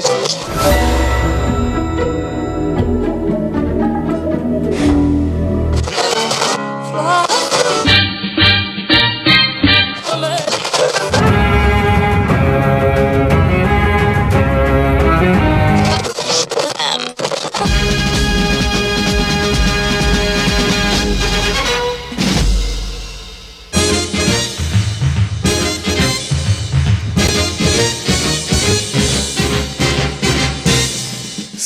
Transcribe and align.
valores. 0.00 1.01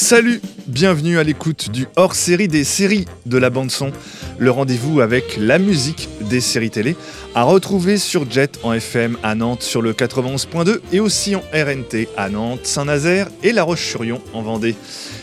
Salut, 0.09 0.41
bienvenue 0.69 1.19
à 1.19 1.25
l'écoute 1.25 1.69
du 1.73 1.89
hors-série 1.97 2.47
des 2.47 2.63
séries 2.63 3.07
de 3.27 3.39
la 3.39 3.51
bande-son, 3.51 3.91
le 4.39 4.53
rendez-vous 4.53 5.01
avec 5.01 5.37
la 5.37 5.59
musique 5.59 6.09
des 6.31 6.41
séries 6.41 6.71
télé, 6.71 6.95
à 7.35 7.43
retrouver 7.43 7.99
sur 7.99 8.31
Jet 8.31 8.61
en 8.63 8.73
FM 8.73 9.19
à 9.25 9.35
Nantes 9.35 9.65
sur 9.65 9.83
le 9.83 9.95
91.2 9.95 10.79
et 10.93 11.01
aussi 11.01 11.35
en 11.35 11.43
RNT 11.53 12.07
à 12.17 12.29
Nantes, 12.29 12.67
Saint-Nazaire 12.67 13.27
et 13.43 13.51
La 13.51 13.65
Roche-sur-Yon 13.65 14.21
en 14.33 14.43
Vendée. 14.43 14.77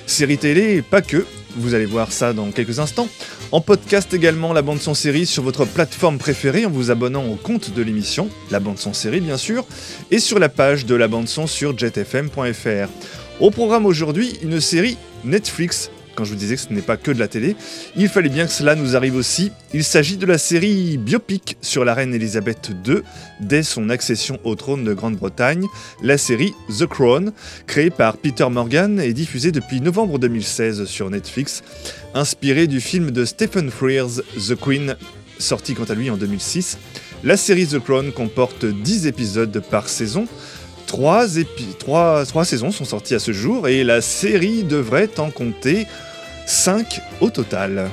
Séries 0.05 0.37
télé, 0.37 0.81
pas 0.81 1.01
que, 1.01 1.25
vous 1.55 1.75
allez 1.75 1.85
voir 1.85 2.11
ça 2.11 2.33
dans 2.33 2.51
quelques 2.51 2.79
instants. 2.79 3.07
En 3.53 3.61
podcast 3.61 4.13
également 4.13 4.51
la 4.51 4.63
bande 4.63 4.81
son 4.81 4.95
série 4.95 5.25
sur 5.25 5.43
votre 5.43 5.63
plateforme 5.63 6.17
préférée 6.17 6.65
en 6.65 6.69
vous 6.69 6.91
abonnant 6.91 7.25
au 7.27 7.35
compte 7.35 7.73
de 7.73 7.81
l'émission, 7.81 8.27
la 8.51 8.59
bande 8.59 8.79
son 8.79 8.91
série 8.91 9.21
bien 9.21 9.37
sûr, 9.37 9.65
et 10.11 10.19
sur 10.19 10.39
la 10.39 10.49
page 10.49 10.85
de 10.85 10.95
la 10.95 11.07
bande 11.07 11.29
son 11.29 11.47
sur 11.47 11.77
jetfm.fr. 11.77 12.89
Au 13.39 13.49
programme 13.49 13.87
aujourd'hui, 13.87 14.37
une 14.43 14.61
série 14.61 14.95
Netflix. 15.25 15.89
Quand 16.15 16.23
je 16.23 16.29
vous 16.29 16.37
disais 16.37 16.55
que 16.55 16.61
ce 16.61 16.71
n'est 16.71 16.83
pas 16.83 16.97
que 16.97 17.09
de 17.09 17.17
la 17.17 17.27
télé, 17.27 17.55
il 17.95 18.07
fallait 18.07 18.29
bien 18.29 18.45
que 18.45 18.51
cela 18.51 18.75
nous 18.75 18.95
arrive 18.95 19.15
aussi. 19.15 19.51
Il 19.73 19.83
s'agit 19.83 20.17
de 20.17 20.27
la 20.27 20.37
série 20.37 20.97
biopic 20.97 21.57
sur 21.59 21.83
la 21.83 21.95
reine 21.95 22.13
Elisabeth 22.13 22.69
II 22.85 22.97
dès 23.39 23.63
son 23.63 23.89
accession 23.89 24.39
au 24.43 24.53
trône 24.53 24.83
de 24.83 24.93
Grande-Bretagne, 24.93 25.65
la 26.03 26.19
série 26.19 26.53
The 26.77 26.85
Crown, 26.85 27.31
créée 27.65 27.89
par 27.89 28.17
Peter 28.17 28.47
Morgan 28.47 28.99
et 28.99 29.13
diffusée 29.13 29.51
depuis 29.51 29.81
novembre 29.81 30.19
2016 30.19 30.85
sur 30.85 31.09
Netflix, 31.09 31.63
inspirée 32.13 32.67
du 32.67 32.79
film 32.79 33.09
de 33.09 33.25
Stephen 33.25 33.71
Frears 33.71 34.21
The 34.47 34.55
Queen, 34.55 34.95
sorti 35.39 35.73
quant 35.73 35.85
à 35.85 35.95
lui 35.95 36.11
en 36.11 36.17
2006. 36.17 36.77
La 37.23 37.37
série 37.37 37.65
The 37.65 37.79
Crown 37.79 38.11
comporte 38.11 38.65
10 38.65 39.07
épisodes 39.07 39.63
par 39.71 39.87
saison, 39.89 40.27
Trois, 40.87 41.25
trois, 41.79 42.45
saisons 42.45 42.71
sont 42.71 42.85
sorties 42.85 43.15
à 43.15 43.19
ce 43.19 43.31
jour 43.31 43.67
et 43.67 43.83
la 43.83 44.01
série 44.01 44.63
devrait 44.63 45.19
en 45.19 45.31
compter 45.31 45.87
5 46.45 47.01
au 47.21 47.29
total. 47.29 47.89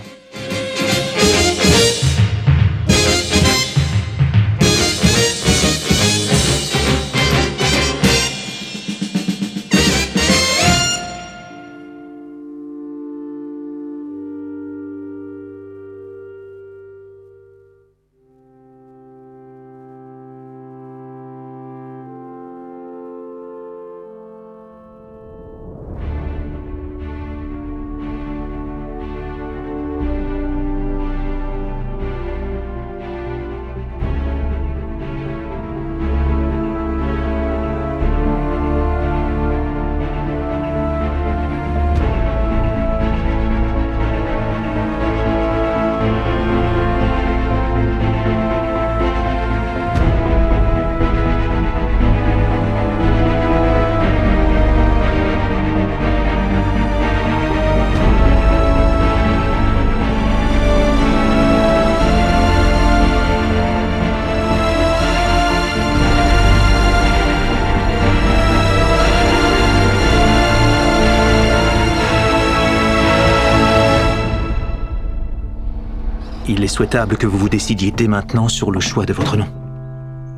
Souhaitable 76.71 77.17
que 77.17 77.27
vous 77.27 77.37
vous 77.37 77.49
décidiez 77.49 77.91
dès 77.91 78.07
maintenant 78.07 78.49
sur 78.49 78.71
le 78.71 78.81
choix 78.81 79.05
de 79.05 79.13
votre 79.13 79.37
nom. 79.37 79.47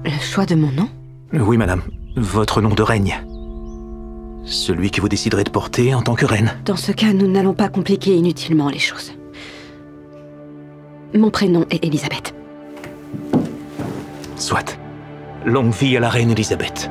Le 0.05 0.11
choix 0.11 0.47
de 0.47 0.55
mon 0.55 0.73
nom? 0.73 0.89
Oui, 1.33 1.57
madame. 1.57 1.83
Votre 2.17 2.61
nom 2.61 2.71
de 2.71 2.83
règne. 2.83 3.23
Celui 4.45 4.91
que 4.91 5.01
vous 5.01 5.09
déciderez 5.09 5.45
de 5.45 5.51
porter 5.51 5.95
en 5.95 6.03
tant 6.03 6.15
que 6.15 6.27
reine. 6.27 6.53
Dans 6.65 6.77
ce 6.77 6.91
cas, 6.91 7.13
nous 7.13 7.29
n'allons 7.29 7.55
pas 7.55 7.69
compliquer 7.69 8.17
inutilement 8.17 8.69
les 8.69 8.79
choses. 8.79 9.13
Mon 11.15 11.31
prénom 11.31 11.67
est 11.71 11.85
Elisabeth. 11.85 12.35
Soit. 14.37 14.79
Longue 15.45 15.73
vie 15.73 15.97
à 15.97 16.01
la 16.01 16.09
reine 16.09 16.31
Elisabeth. 16.31 16.91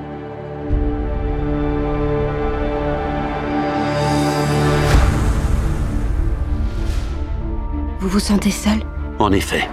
Vous 8.00 8.10
vous 8.10 8.20
sentez 8.20 8.52
seul 8.52 8.80
en 9.22 9.32
effet. 9.32 9.70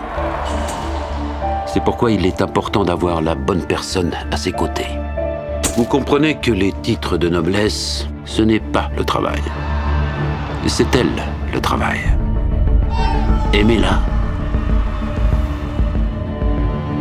C'est 1.66 1.82
pourquoi 1.82 2.10
il 2.10 2.26
est 2.26 2.42
important 2.42 2.84
d'avoir 2.84 3.20
la 3.20 3.34
bonne 3.34 3.64
personne 3.64 4.12
à 4.30 4.36
ses 4.36 4.52
côtés. 4.52 4.88
Vous 5.76 5.84
comprenez 5.84 6.36
que 6.36 6.50
les 6.50 6.72
titres 6.72 7.16
de 7.16 7.28
noblesse, 7.28 8.06
ce 8.24 8.42
n'est 8.42 8.60
pas 8.60 8.90
le 8.96 9.04
travail. 9.04 9.40
C'est 10.66 10.94
elle, 10.94 11.22
le 11.52 11.60
travail. 11.60 12.00
Aimez-la. 13.52 14.00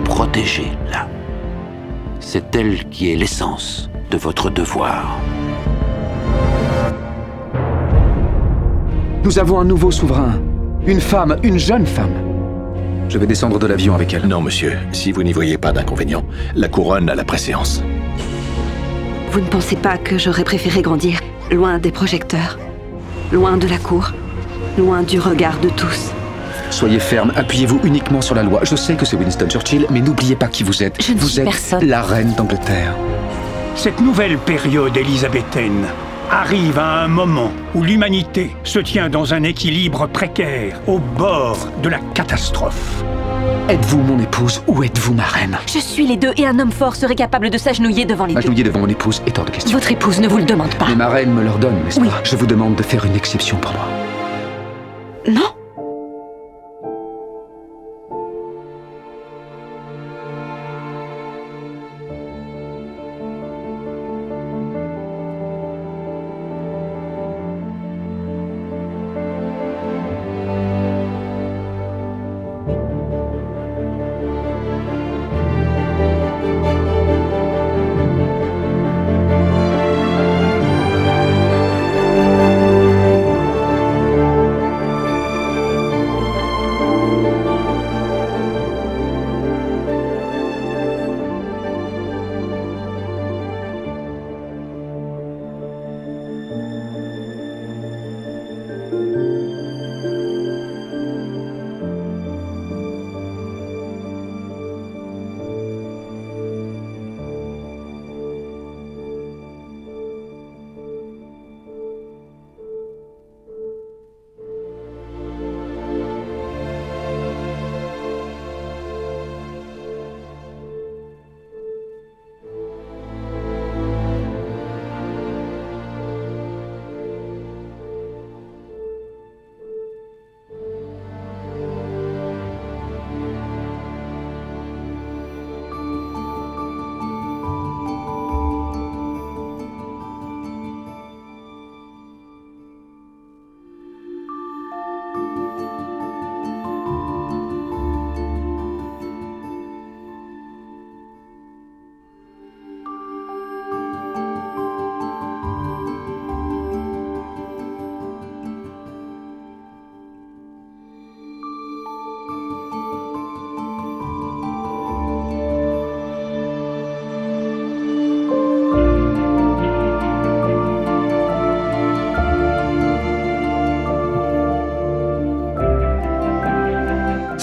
Protégez-la. 0.05 1.07
C'est 2.19 2.55
elle 2.55 2.87
qui 2.89 3.11
est 3.11 3.15
l'essence 3.15 3.89
de 4.11 4.17
votre 4.17 4.49
devoir. 4.49 5.17
Nous 9.23 9.39
avons 9.39 9.59
un 9.59 9.65
nouveau 9.65 9.91
souverain. 9.91 10.39
Une 10.85 11.01
femme, 11.01 11.37
une 11.43 11.57
jeune 11.57 11.85
femme. 11.85 12.26
Je 13.09 13.17
vais 13.17 13.27
descendre 13.27 13.57
de 13.57 13.67
l'avion 13.67 13.95
avec 13.95 14.13
elle. 14.13 14.27
Non, 14.27 14.41
monsieur. 14.41 14.77
Si 14.91 15.11
vous 15.11 15.23
n'y 15.23 15.31
voyez 15.31 15.57
pas 15.57 15.71
d'inconvénient, 15.71 16.25
la 16.55 16.67
couronne 16.67 17.09
a 17.09 17.15
la 17.15 17.23
préséance. 17.23 17.81
Vous 19.31 19.39
ne 19.39 19.47
pensez 19.47 19.75
pas 19.75 19.97
que 19.97 20.17
j'aurais 20.17 20.43
préféré 20.43 20.81
grandir 20.81 21.19
loin 21.51 21.79
des 21.79 21.91
projecteurs, 21.91 22.57
loin 23.31 23.57
de 23.57 23.67
la 23.67 23.77
cour, 23.77 24.11
loin 24.77 25.03
du 25.03 25.19
regard 25.19 25.59
de 25.59 25.69
tous 25.69 26.11
Soyez 26.69 26.99
ferme, 26.99 27.31
appuyez-vous 27.35 27.79
uniquement 27.85 28.21
sur 28.21 28.35
la 28.35 28.43
loi. 28.43 28.59
Je 28.63 28.75
sais 28.75 28.95
que 28.95 29.05
c'est 29.05 29.15
Winston 29.15 29.47
Churchill, 29.49 29.87
mais 29.89 30.01
n'oubliez 30.01 30.35
pas 30.35 30.47
qui 30.47 30.63
vous 30.63 30.83
êtes. 30.83 31.01
Je 31.01 31.13
ne 31.13 31.17
vous 31.17 31.29
suis 31.29 31.39
êtes 31.39 31.45
personne. 31.45 31.85
la 31.87 32.01
reine 32.01 32.33
d'Angleterre. 32.35 32.93
Cette 33.75 34.01
nouvelle 34.01 34.37
période 34.37 34.97
élisabéthaine 34.97 35.85
arrive 36.31 36.77
à 36.79 37.03
un 37.03 37.07
moment 37.07 37.51
où 37.75 37.83
l'humanité 37.83 38.55
se 38.63 38.79
tient 38.79 39.09
dans 39.09 39.33
un 39.33 39.43
équilibre 39.43 40.07
précaire, 40.07 40.79
au 40.87 40.99
bord 40.99 41.67
de 41.81 41.89
la 41.89 41.99
catastrophe. 42.13 43.03
Êtes-vous 43.69 43.99
mon 43.99 44.19
épouse 44.19 44.63
ou 44.67 44.83
êtes-vous 44.83 45.13
ma 45.13 45.23
reine 45.23 45.57
Je 45.67 45.79
suis 45.79 46.07
les 46.07 46.15
deux 46.17 46.31
et 46.37 46.47
un 46.47 46.57
homme 46.59 46.71
fort 46.71 46.95
serait 46.95 47.15
capable 47.15 47.49
de 47.49 47.57
s'agenouiller 47.57 48.05
devant 48.05 48.25
les 48.25 48.33
deux. 48.33 48.39
Agenouiller 48.39 48.63
devant 48.63 48.79
mon 48.79 48.87
épouse 48.87 49.21
est 49.25 49.37
hors 49.37 49.45
de 49.45 49.51
question. 49.51 49.77
Votre 49.77 49.91
épouse 49.91 50.19
ne 50.21 50.27
vous 50.27 50.37
le 50.37 50.45
demande 50.45 50.73
pas. 50.75 50.85
Mais 50.87 50.95
ma 50.95 51.09
reine 51.09 51.33
me 51.33 51.43
l'ordonne, 51.43 51.75
n'est-ce 51.83 51.99
Oui. 51.99 52.07
pas? 52.07 52.21
Je 52.23 52.35
vous 52.37 52.45
demande 52.47 52.75
de 52.75 52.83
faire 52.83 53.05
une 53.05 53.15
exception 53.15 53.57
pour 53.57 53.73
moi. 53.73 53.85
Non 55.27 55.49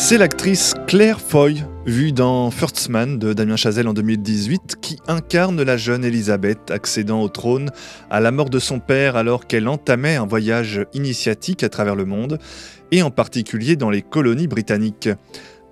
C'est 0.06 0.18
l'actrice 0.18 0.74
Claire 0.86 1.18
Foy, 1.18 1.64
vue 1.86 2.12
dans 2.12 2.50
First 2.50 2.90
Man 2.90 3.18
de 3.18 3.32
Damien 3.32 3.56
Chazelle 3.56 3.88
en 3.88 3.94
2018, 3.94 4.76
qui 4.82 4.98
incarne 5.08 5.62
la 5.62 5.78
jeune 5.78 6.04
Elisabeth 6.04 6.70
accédant 6.70 7.22
au 7.22 7.30
trône 7.30 7.70
à 8.10 8.20
la 8.20 8.30
mort 8.30 8.50
de 8.50 8.58
son 8.58 8.80
père 8.80 9.16
alors 9.16 9.46
qu'elle 9.46 9.66
entamait 9.66 10.16
un 10.16 10.26
voyage 10.26 10.84
initiatique 10.92 11.64
à 11.64 11.70
travers 11.70 11.96
le 11.96 12.04
monde, 12.04 12.38
et 12.90 13.00
en 13.00 13.10
particulier 13.10 13.76
dans 13.76 13.88
les 13.88 14.02
colonies 14.02 14.46
britanniques. 14.46 15.08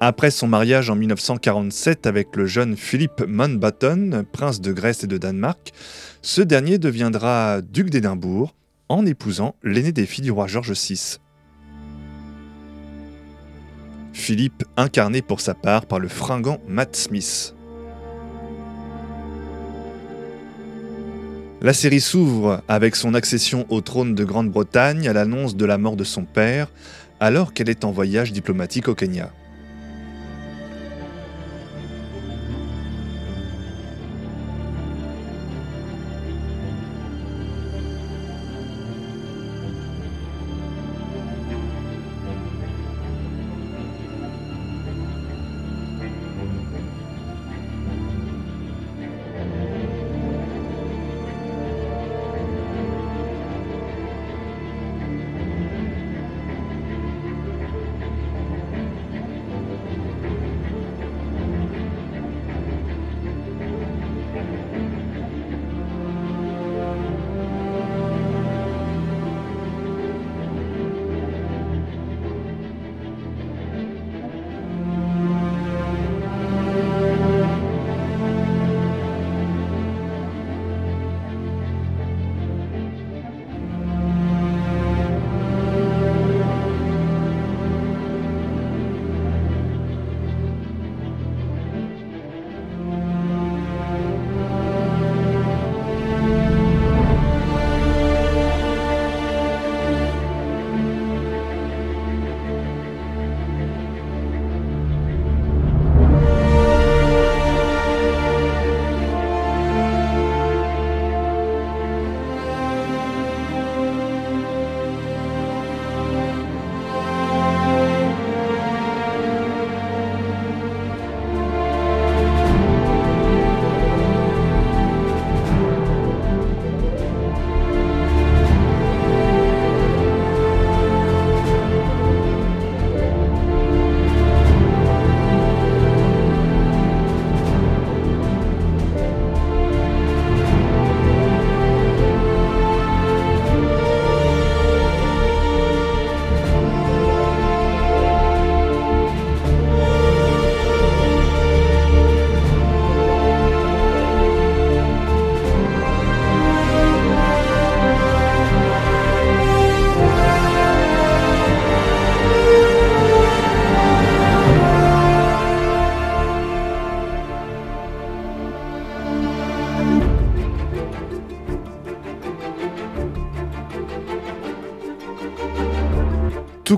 Après 0.00 0.30
son 0.30 0.48
mariage 0.48 0.88
en 0.88 0.96
1947 0.96 2.06
avec 2.06 2.34
le 2.34 2.46
jeune 2.46 2.74
Philippe 2.74 3.26
Mountbatten, 3.28 4.24
prince 4.32 4.62
de 4.62 4.72
Grèce 4.72 5.04
et 5.04 5.08
de 5.08 5.18
Danemark, 5.18 5.74
ce 6.22 6.40
dernier 6.40 6.78
deviendra 6.78 7.60
duc 7.60 7.90
d'Édimbourg 7.90 8.54
en 8.88 9.04
épousant 9.04 9.56
l'aîné 9.62 9.92
des 9.92 10.06
filles 10.06 10.24
du 10.24 10.30
roi 10.30 10.46
George 10.46 10.72
VI. 10.72 11.18
Philippe 14.12 14.64
incarné 14.76 15.22
pour 15.22 15.40
sa 15.40 15.54
part 15.54 15.86
par 15.86 15.98
le 15.98 16.08
fringant 16.08 16.58
Matt 16.68 16.96
Smith. 16.96 17.54
La 21.60 21.72
série 21.72 22.00
s'ouvre 22.00 22.62
avec 22.66 22.96
son 22.96 23.14
accession 23.14 23.66
au 23.68 23.80
trône 23.80 24.14
de 24.14 24.24
Grande-Bretagne 24.24 25.08
à 25.08 25.12
l'annonce 25.12 25.56
de 25.56 25.64
la 25.64 25.78
mort 25.78 25.96
de 25.96 26.04
son 26.04 26.24
père, 26.24 26.68
alors 27.20 27.52
qu'elle 27.54 27.68
est 27.70 27.84
en 27.84 27.92
voyage 27.92 28.32
diplomatique 28.32 28.88
au 28.88 28.94
Kenya. 28.94 29.30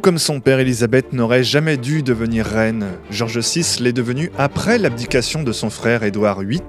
Comme 0.05 0.19
son 0.19 0.39
père, 0.39 0.59
Elisabeth 0.59 1.15
n'aurait 1.15 1.43
jamais 1.43 1.79
dû 1.79 2.03
devenir 2.03 2.45
reine. 2.45 2.89
George 3.11 3.39
VI 3.39 3.79
l'est 3.81 3.95
devenu 3.95 4.31
après 4.37 4.77
l'abdication 4.77 5.43
de 5.43 5.51
son 5.51 5.71
frère 5.71 6.03
Édouard 6.03 6.43
VIII, 6.43 6.61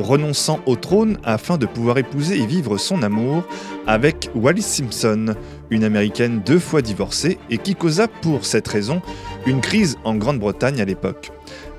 renonçant 0.00 0.58
au 0.66 0.74
trône 0.74 1.16
afin 1.22 1.56
de 1.56 1.66
pouvoir 1.66 1.98
épouser 1.98 2.40
et 2.40 2.46
vivre 2.46 2.78
son 2.78 3.04
amour 3.04 3.44
avec 3.86 4.28
Wallis 4.34 4.62
Simpson, 4.62 5.36
une 5.70 5.84
américaine 5.84 6.42
deux 6.44 6.58
fois 6.58 6.82
divorcée 6.82 7.38
et 7.48 7.58
qui 7.58 7.76
causa 7.76 8.08
pour 8.08 8.44
cette 8.44 8.66
raison 8.66 9.02
une 9.46 9.60
crise 9.60 9.96
en 10.02 10.16
Grande-Bretagne 10.16 10.80
à 10.80 10.84
l'époque. 10.84 11.30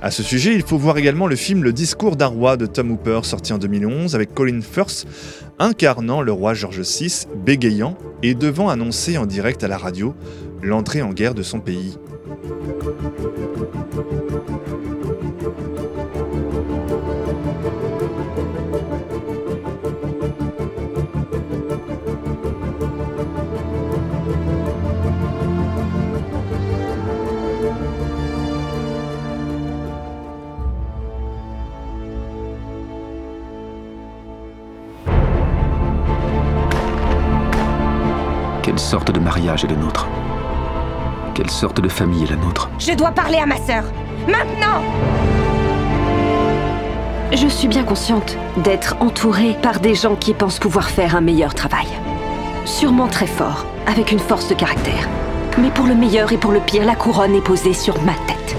À 0.02 0.12
ce 0.12 0.24
sujet, 0.24 0.56
il 0.56 0.64
faut 0.64 0.78
voir 0.78 0.98
également 0.98 1.28
le 1.28 1.36
film 1.36 1.62
Le 1.62 1.74
discours 1.74 2.16
d'un 2.16 2.28
roi 2.28 2.56
de 2.56 2.66
Tom 2.66 2.90
Hooper 2.90 3.20
sorti 3.24 3.52
en 3.52 3.58
2011 3.58 4.16
avec 4.16 4.34
Colin 4.34 4.62
Firth 4.62 5.06
incarnant 5.60 6.22
le 6.22 6.32
roi 6.32 6.54
George 6.54 6.80
VI, 6.80 7.28
bégayant 7.36 7.96
et 8.24 8.34
devant 8.34 8.70
annoncer 8.70 9.18
en 9.18 9.28
direct 9.28 9.64
à 9.64 9.68
la 9.68 9.78
radio 9.78 10.16
l'entrée 10.62 11.02
en 11.02 11.12
guerre 11.12 11.34
de 11.34 11.44
son 11.44 11.60
pays. 11.60 11.98
Quelle 38.64 38.80
sorte 38.80 39.12
de 39.12 39.20
mariage 39.20 39.66
est 39.66 39.68
le 39.68 39.76
nôtre? 39.76 40.08
Quelle 41.34 41.50
sorte 41.50 41.80
de 41.80 41.88
famille 41.88 42.24
est 42.24 42.30
la 42.30 42.36
nôtre 42.36 42.70
Je 42.78 42.92
dois 42.92 43.12
parler 43.12 43.38
à 43.38 43.46
ma 43.46 43.56
sœur. 43.56 43.84
Maintenant 44.28 44.82
Je 47.32 47.48
suis 47.48 47.70
bien 47.70 47.84
consciente 47.84 48.36
d'être 48.58 48.98
entourée 49.00 49.56
par 49.62 49.80
des 49.80 49.96
gens 49.96 50.16
qui 50.16 50.34
pensent 50.34 50.60
pouvoir 50.60 50.90
faire 50.90 51.16
un 51.16 51.22
meilleur 51.22 51.56
travail. 51.56 51.88
Sûrement 52.66 53.08
très 53.08 53.28
fort, 53.28 53.66
avec 53.88 54.12
une 54.12 54.20
force 54.20 54.50
de 54.50 54.56
caractère. 54.56 55.08
Mais 55.58 55.72
pour 55.72 55.86
le 55.86 55.96
meilleur 55.96 56.34
et 56.34 56.38
pour 56.38 56.52
le 56.52 56.60
pire, 56.60 56.84
la 56.84 56.96
couronne 56.96 57.36
est 57.36 57.42
posée 57.42 57.74
sur 57.74 58.02
ma 58.02 58.14
tête. 58.14 58.56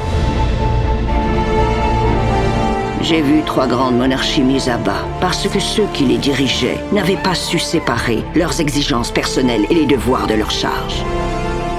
J'ai 3.02 3.20
vu 3.20 3.42
trois 3.44 3.66
grandes 3.66 3.98
monarchies 3.98 4.42
mises 4.42 4.70
à 4.70 4.78
bas 4.78 5.04
parce 5.20 5.46
que 5.46 5.60
ceux 5.60 5.86
qui 5.92 6.04
les 6.04 6.18
dirigeaient 6.18 6.80
n'avaient 6.92 7.16
pas 7.16 7.34
su 7.34 7.58
séparer 7.58 8.24
leurs 8.34 8.60
exigences 8.60 9.10
personnelles 9.10 9.66
et 9.68 9.74
les 9.74 9.86
devoirs 9.86 10.26
de 10.26 10.34
leur 10.34 10.50
charge. 10.50 11.04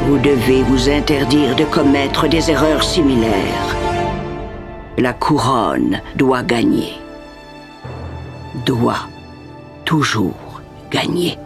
Vous 0.02 0.18
devez 0.18 0.64
vous 0.64 0.90
interdire 0.90 1.56
de 1.56 1.64
commettre 1.64 2.28
des 2.28 2.52
erreurs 2.52 2.84
similaires. 2.84 3.76
La 4.98 5.14
couronne 5.14 6.02
doit 6.16 6.44
gagner. 6.44 6.94
Doit 8.66 9.08
toujours 9.86 10.62
gagner. 10.92 11.38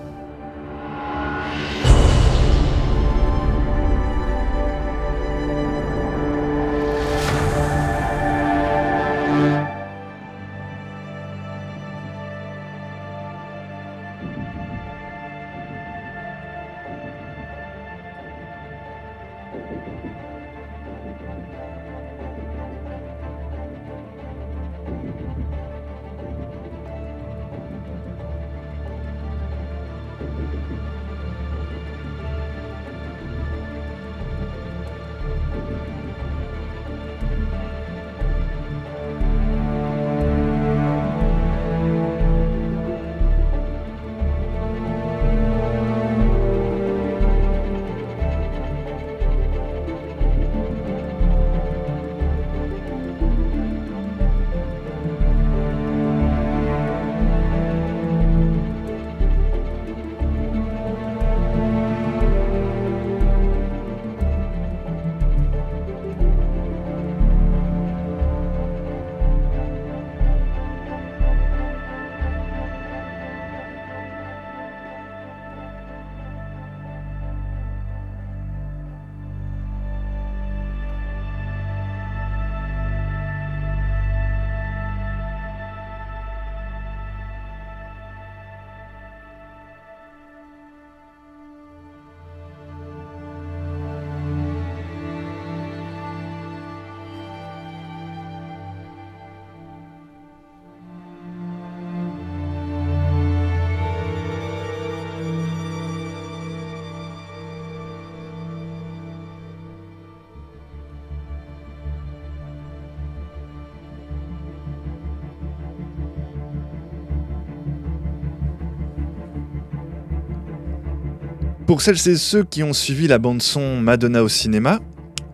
Pour 121.68 121.82
celles 121.82 122.08
et 122.08 122.16
ceux 122.16 122.46
qui 122.46 122.64
ont 122.64 122.72
suivi 122.72 123.10
la 123.10 123.20
bande-son 123.20 123.82
Madonna 123.82 124.24
au 124.24 124.30
cinéma, 124.30 124.80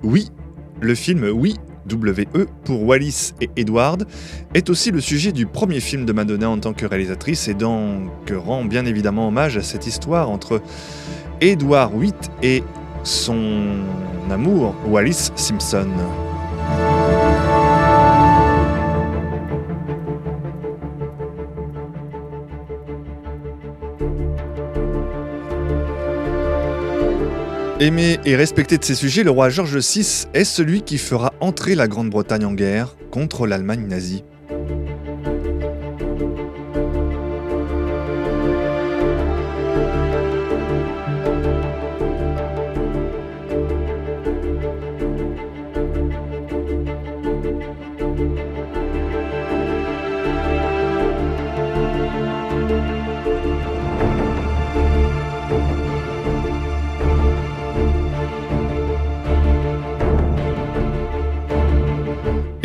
oui, 0.02 0.30
le 0.82 0.96
film 0.96 1.30
Oui, 1.32 1.58
WE 1.88 2.48
pour 2.66 2.82
Wallis 2.82 3.34
et 3.40 3.52
Edward 3.56 4.08
est 4.56 4.72
aussi 4.72 4.90
le 4.90 5.00
sujet 5.00 5.32
du 5.32 5.46
premier 5.46 5.80
film 5.80 6.06
de 6.06 6.12
Madonna 6.12 6.50
en 6.50 6.58
tant 6.58 6.74
que 6.74 6.88
réalisatrice 6.88 7.48
et 7.50 7.54
donc 7.54 8.34
rend 8.36 8.66
bien 8.66 8.88
évidemment 8.88 9.28
hommage 9.28 9.58
à 9.58 9.62
cette 9.62 9.86
histoire 9.86 10.32
entre 10.32 10.60
Edward 11.40 11.94
VIII 11.96 12.14
et 12.42 12.64
son 13.04 13.84
amour 14.32 14.74
Wallis 14.88 15.30
Simpson. 15.36 15.88
Aimé 27.84 28.18
et 28.24 28.38
respecté 28.38 28.78
de 28.78 28.84
ses 28.86 28.96
sujets, 28.96 29.24
le 29.24 29.32
roi 29.32 29.50
George 29.50 29.76
VI 29.76 30.26
est 30.34 30.46
celui 30.46 30.84
qui 30.84 30.98
fera 30.98 31.34
entrer 31.42 31.76
la 31.76 31.90
Grande-Bretagne 31.90 32.46
en 32.46 32.54
guerre 32.54 32.96
contre 33.12 33.46
l'Allemagne 33.46 33.86
nazie. 33.88 34.24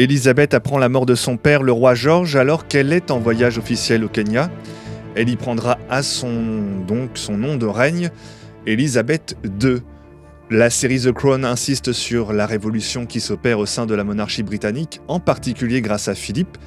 Élisabeth 0.00 0.55
apprend 0.55 0.78
la 0.78 0.88
mort 0.88 1.07
de 1.07 1.17
son 1.17 1.37
père, 1.37 1.64
le 1.64 1.73
roi 1.73 1.97
George, 1.97 2.37
alors 2.37 2.69
qu'elle 2.69 2.93
est 2.93 3.11
en 3.11 3.19
voyage 3.19 3.59
officiel 3.59 4.05
au 4.05 4.09
Kenya. 4.09 4.49
Elle 5.17 5.28
y 5.28 5.35
prendra 5.35 5.76
à 5.90 6.05
son, 6.05 6.85
donc, 6.87 7.11
son 7.14 7.37
nom 7.37 7.57
de 7.57 7.67
règne, 7.67 8.11
Élisabeth 8.64 9.37
II. 9.61 9.78
La 10.50 10.71
série 10.71 11.00
The 11.00 11.11
Crown 11.11 11.45
insiste 11.45 11.93
sur 11.93 12.33
la 12.33 12.47
révolution 12.47 13.07
qui 13.07 13.21
s'opère 13.21 13.59
au 13.59 13.67
sein 13.67 13.87
de 13.87 13.95
la 13.97 14.05
monarchie 14.05 14.45
britannique, 14.45 15.00
en 15.09 15.19
particulier 15.19 15.83
grâce 15.83 16.07
à 16.07 16.14
Philippe, 16.14 16.59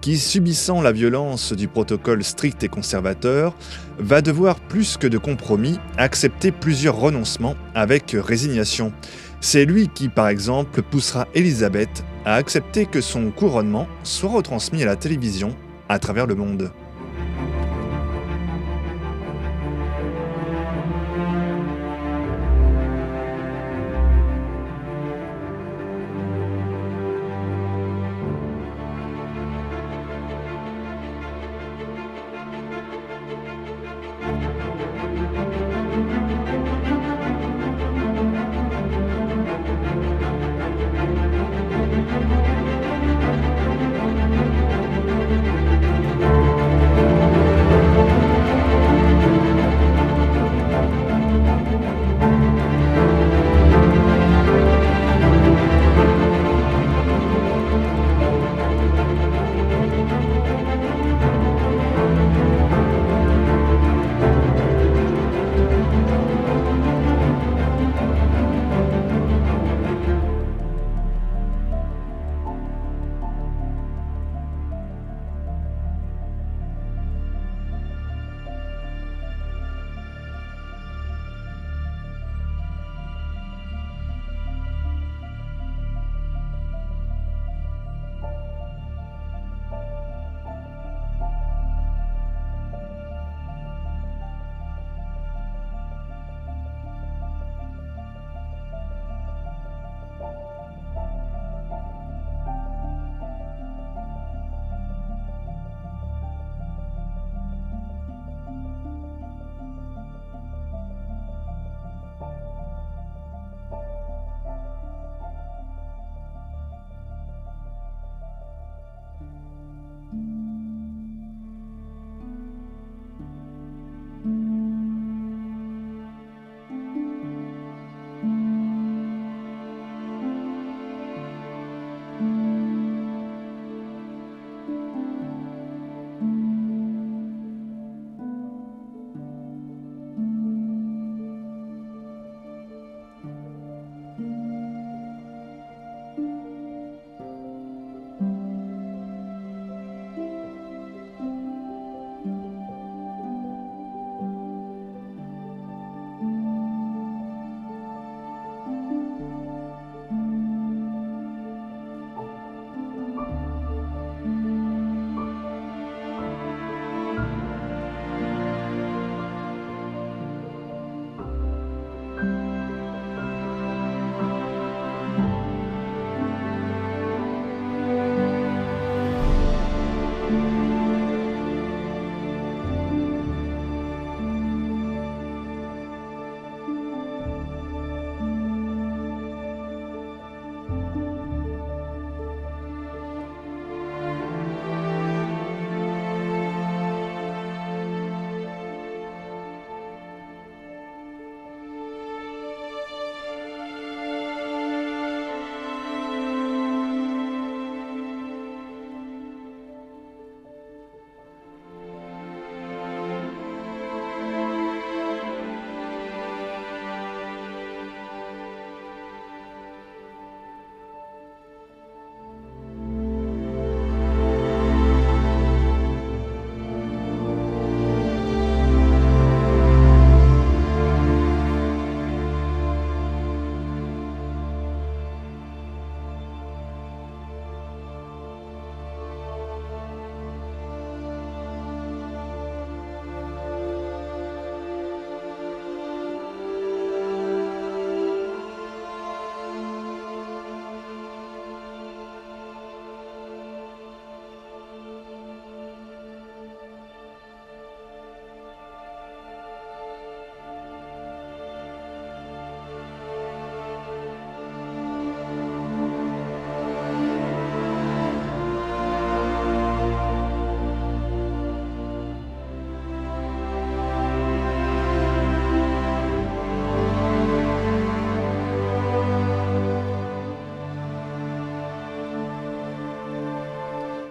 qui, 0.00 0.18
subissant 0.18 0.82
la 0.82 0.90
violence 0.90 1.52
du 1.52 1.68
protocole 1.68 2.24
strict 2.24 2.64
et 2.64 2.68
conservateur, 2.68 3.54
va 4.00 4.20
devoir, 4.20 4.58
plus 4.58 4.96
que 4.96 5.06
de 5.06 5.16
compromis, 5.16 5.78
accepter 5.96 6.50
plusieurs 6.50 6.96
renoncements 6.96 7.54
avec 7.72 8.16
résignation. 8.18 8.92
C'est 9.40 9.64
lui 9.64 9.86
qui, 9.86 10.08
par 10.08 10.26
exemple, 10.26 10.82
poussera 10.82 11.28
Élisabeth 11.34 12.02
à 12.24 12.34
accepter 12.34 12.86
que 12.86 13.00
son 13.00 13.30
couronnement 13.30 13.86
soit 14.02 14.30
retransmis 14.30 14.82
à 14.82 14.86
la 14.86 14.96
télévision 14.96 15.54
à 15.88 15.98
travers 15.98 16.26
le 16.26 16.34
monde. 16.34 16.70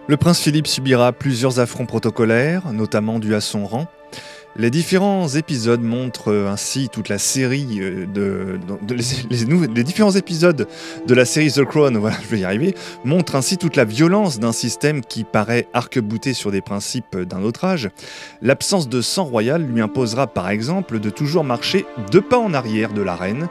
Le 0.09 0.17
prince 0.17 0.39
Philippe 0.39 0.65
subira 0.65 1.13
plusieurs 1.13 1.59
affronts 1.59 1.85
protocolaires, 1.85 2.73
notamment 2.73 3.19
dus 3.19 3.35
à 3.35 3.41
son 3.41 3.67
rang. 3.67 3.85
Les 4.55 4.71
différents 4.71 5.27
épisodes 5.27 5.83
montrent 5.83 6.47
ainsi 6.49 6.89
toute 6.89 7.09
la 7.09 7.19
série 7.19 7.77
euh, 7.79 8.07
de, 8.07 8.59
les 9.75 9.83
différents 9.83 10.11
épisodes 10.11 10.67
de 11.05 11.13
la 11.13 11.25
série 11.25 11.51
The 11.51 11.63
Crown, 11.63 11.95
voilà, 11.97 12.17
je 12.23 12.27
vais 12.27 12.39
y 12.39 12.43
arriver, 12.43 12.73
montrent 13.05 13.35
ainsi 13.35 13.59
toute 13.59 13.75
la 13.75 13.85
violence 13.85 14.39
d'un 14.39 14.51
système 14.51 15.01
qui 15.01 15.23
paraît 15.23 15.67
arc-bouté 15.73 16.33
sur 16.33 16.49
des 16.49 16.61
principes 16.61 17.15
d'un 17.15 17.43
autre 17.43 17.63
âge. 17.63 17.91
L'absence 18.41 18.89
de 18.89 19.01
sang 19.01 19.25
royal 19.25 19.61
lui 19.61 19.79
imposera 19.79 20.25
par 20.25 20.49
exemple 20.49 20.99
de 20.99 21.11
toujours 21.11 21.43
marcher 21.43 21.85
deux 22.11 22.21
pas 22.21 22.39
en 22.39 22.55
arrière 22.55 22.93
de 22.93 23.03
la 23.03 23.15
reine, 23.15 23.47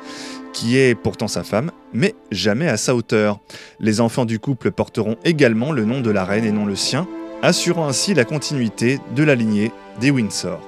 qui 0.59 0.77
est 0.77 0.97
pourtant 0.97 1.29
sa 1.29 1.45
femme, 1.45 1.71
mais 1.93 2.17
jamais 2.33 2.67
à 2.67 2.77
sa 2.77 2.97
hauteur. 2.97 3.39
Les 3.79 4.01
enfants 4.01 4.25
du 4.25 4.41
couple 4.41 4.73
porteront 4.73 5.17
également 5.25 5.71
le 5.71 5.85
nom 5.85 6.01
de 6.01 6.11
la 6.11 6.25
reine 6.25 6.45
et 6.45 6.51
non 6.51 6.67
le 6.67 6.75
sien, 6.75 7.07
assurant 7.43 7.87
ainsi 7.87 8.13
la 8.13 8.25
continuité 8.25 8.99
de 9.15 9.23
la 9.23 9.37
lignée 9.37 9.71
des 10.01 10.11
Windsor. 10.11 10.61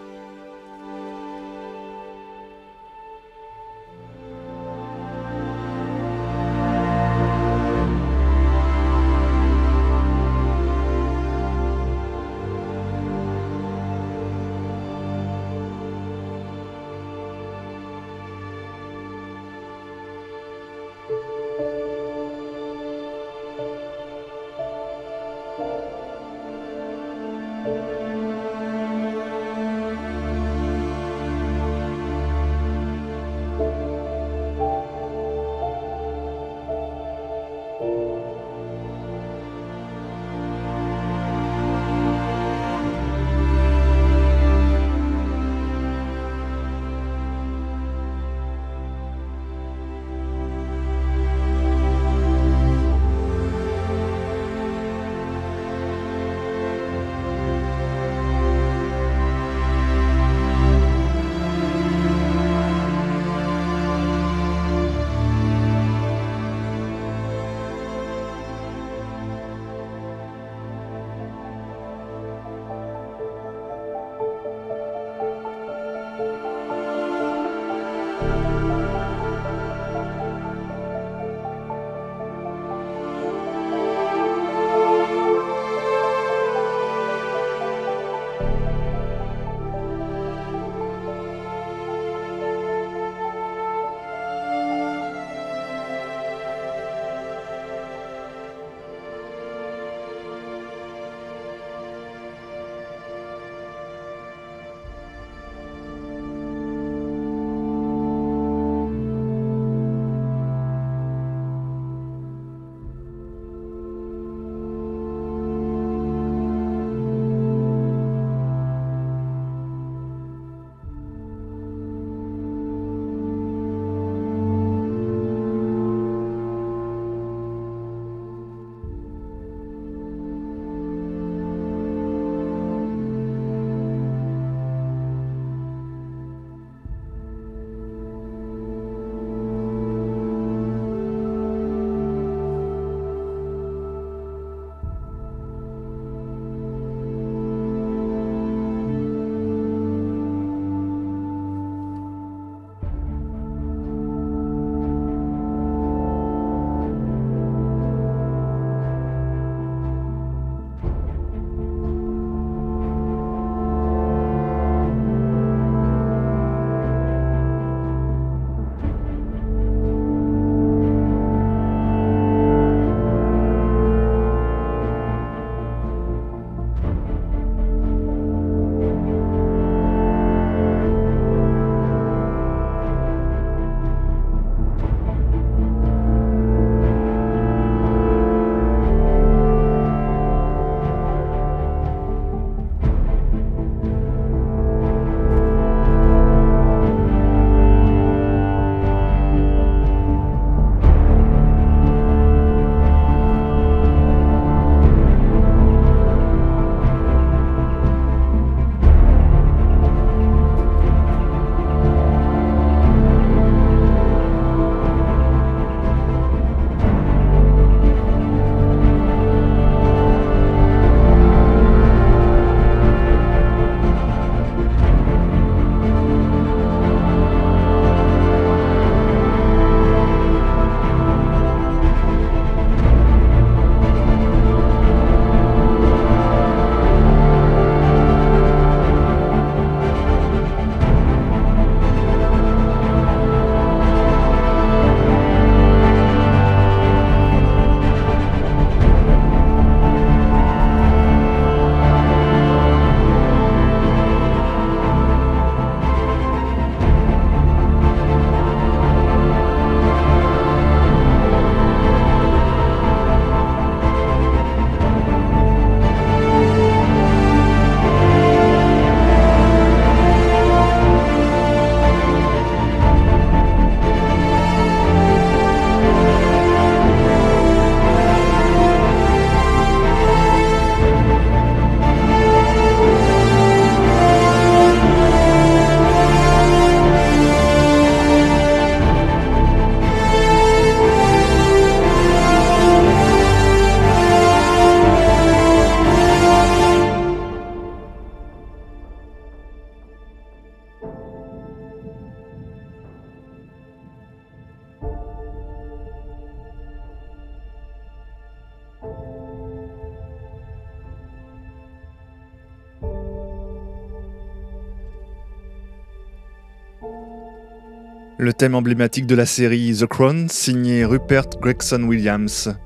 thème 318.41 318.55
emblématique 318.55 319.05
de 319.05 319.15
la 319.15 319.27
série 319.27 319.77
The 319.79 319.85
Crown, 319.85 320.31
signé 320.31 320.87
Rupert 320.87 321.29
Gregson 321.43 321.83
Williams, 321.83 322.57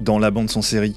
dans 0.00 0.20
la 0.20 0.30
bande 0.30 0.48
son 0.48 0.62
série. 0.62 0.94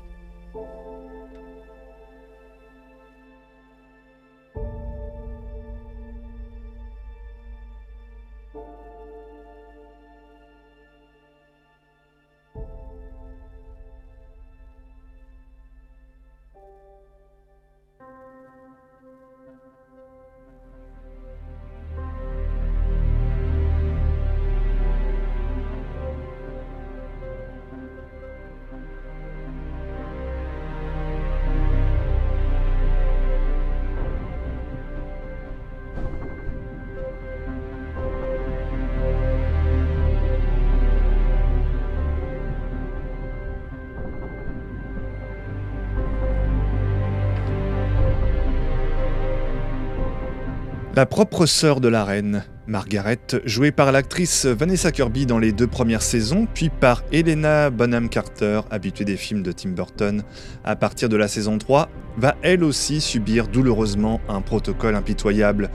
La 51.03 51.07
propre 51.07 51.45
sœur 51.45 51.81
de 51.81 51.89
la 51.89 52.05
reine, 52.05 52.45
Margaret, 52.65 53.19
jouée 53.43 53.73
par 53.73 53.91
l'actrice 53.91 54.45
Vanessa 54.45 54.89
Kirby 54.89 55.25
dans 55.25 55.37
les 55.37 55.51
deux 55.51 55.67
premières 55.67 56.01
saisons, 56.01 56.47
puis 56.53 56.69
par 56.69 57.03
Helena 57.11 57.69
Bonham 57.69 58.07
Carter, 58.07 58.61
habituée 58.71 59.03
des 59.03 59.17
films 59.17 59.43
de 59.43 59.51
Tim 59.51 59.71
Burton, 59.71 60.23
à 60.63 60.77
partir 60.77 61.09
de 61.09 61.17
la 61.17 61.27
saison 61.27 61.57
3, 61.57 61.89
va 62.17 62.35
elle 62.41 62.63
aussi 62.63 63.01
subir 63.01 63.49
douloureusement 63.49 64.21
un 64.29 64.39
protocole 64.39 64.95
impitoyable, 64.95 65.71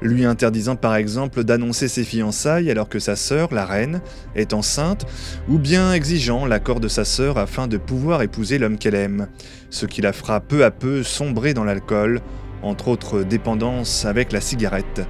lui 0.00 0.24
interdisant 0.24 0.74
par 0.74 0.96
exemple 0.96 1.44
d'annoncer 1.44 1.86
ses 1.86 2.02
fiançailles 2.02 2.68
alors 2.68 2.88
que 2.88 2.98
sa 2.98 3.14
sœur, 3.14 3.54
la 3.54 3.64
reine, 3.64 4.00
est 4.34 4.52
enceinte, 4.52 5.06
ou 5.48 5.58
bien 5.58 5.92
exigeant 5.92 6.44
l'accord 6.44 6.80
de 6.80 6.88
sa 6.88 7.04
sœur 7.04 7.38
afin 7.38 7.68
de 7.68 7.76
pouvoir 7.76 8.20
épouser 8.22 8.58
l'homme 8.58 8.78
qu'elle 8.78 8.96
aime, 8.96 9.28
ce 9.70 9.86
qui 9.86 10.00
la 10.00 10.12
fera 10.12 10.40
peu 10.40 10.64
à 10.64 10.72
peu 10.72 11.04
sombrer 11.04 11.54
dans 11.54 11.62
l'alcool, 11.62 12.20
entre 12.62 12.88
autres 12.88 13.22
dépendances 13.22 14.04
avec 14.04 14.32
la 14.32 14.40
cigarette. 14.40 15.02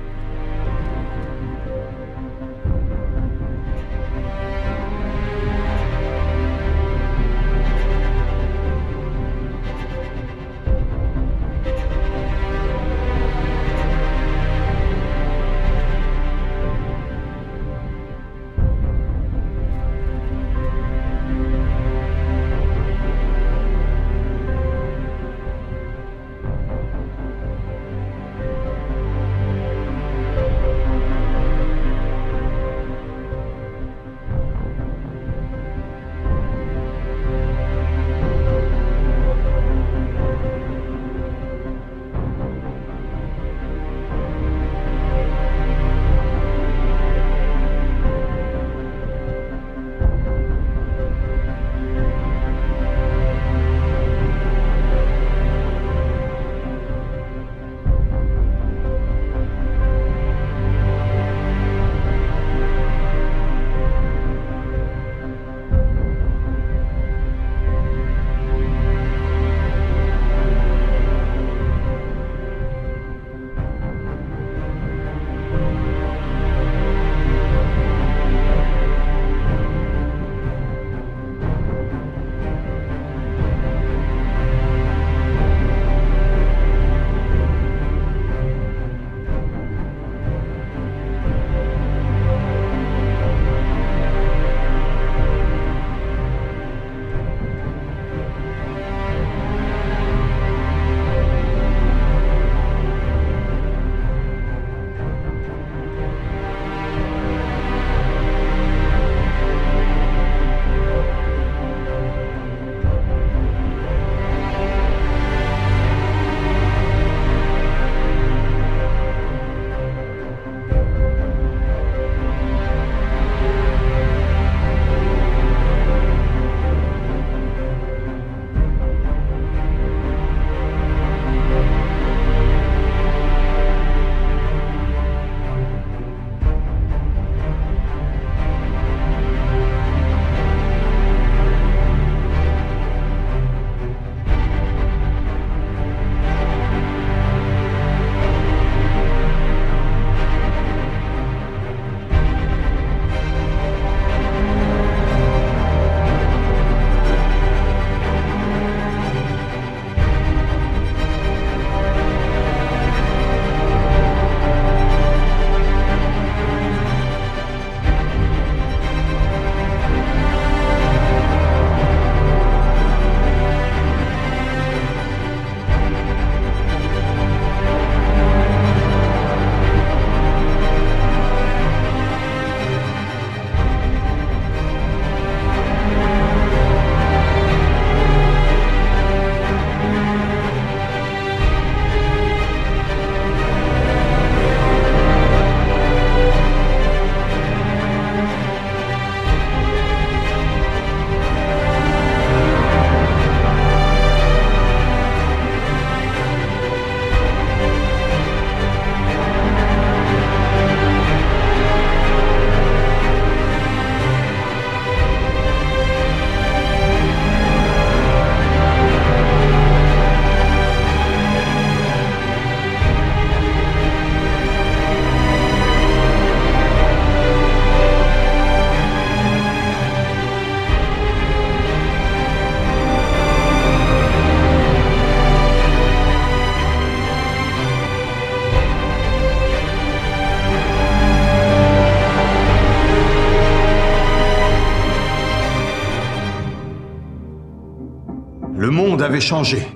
Avait 249.13 249.21
changé. 249.21 249.69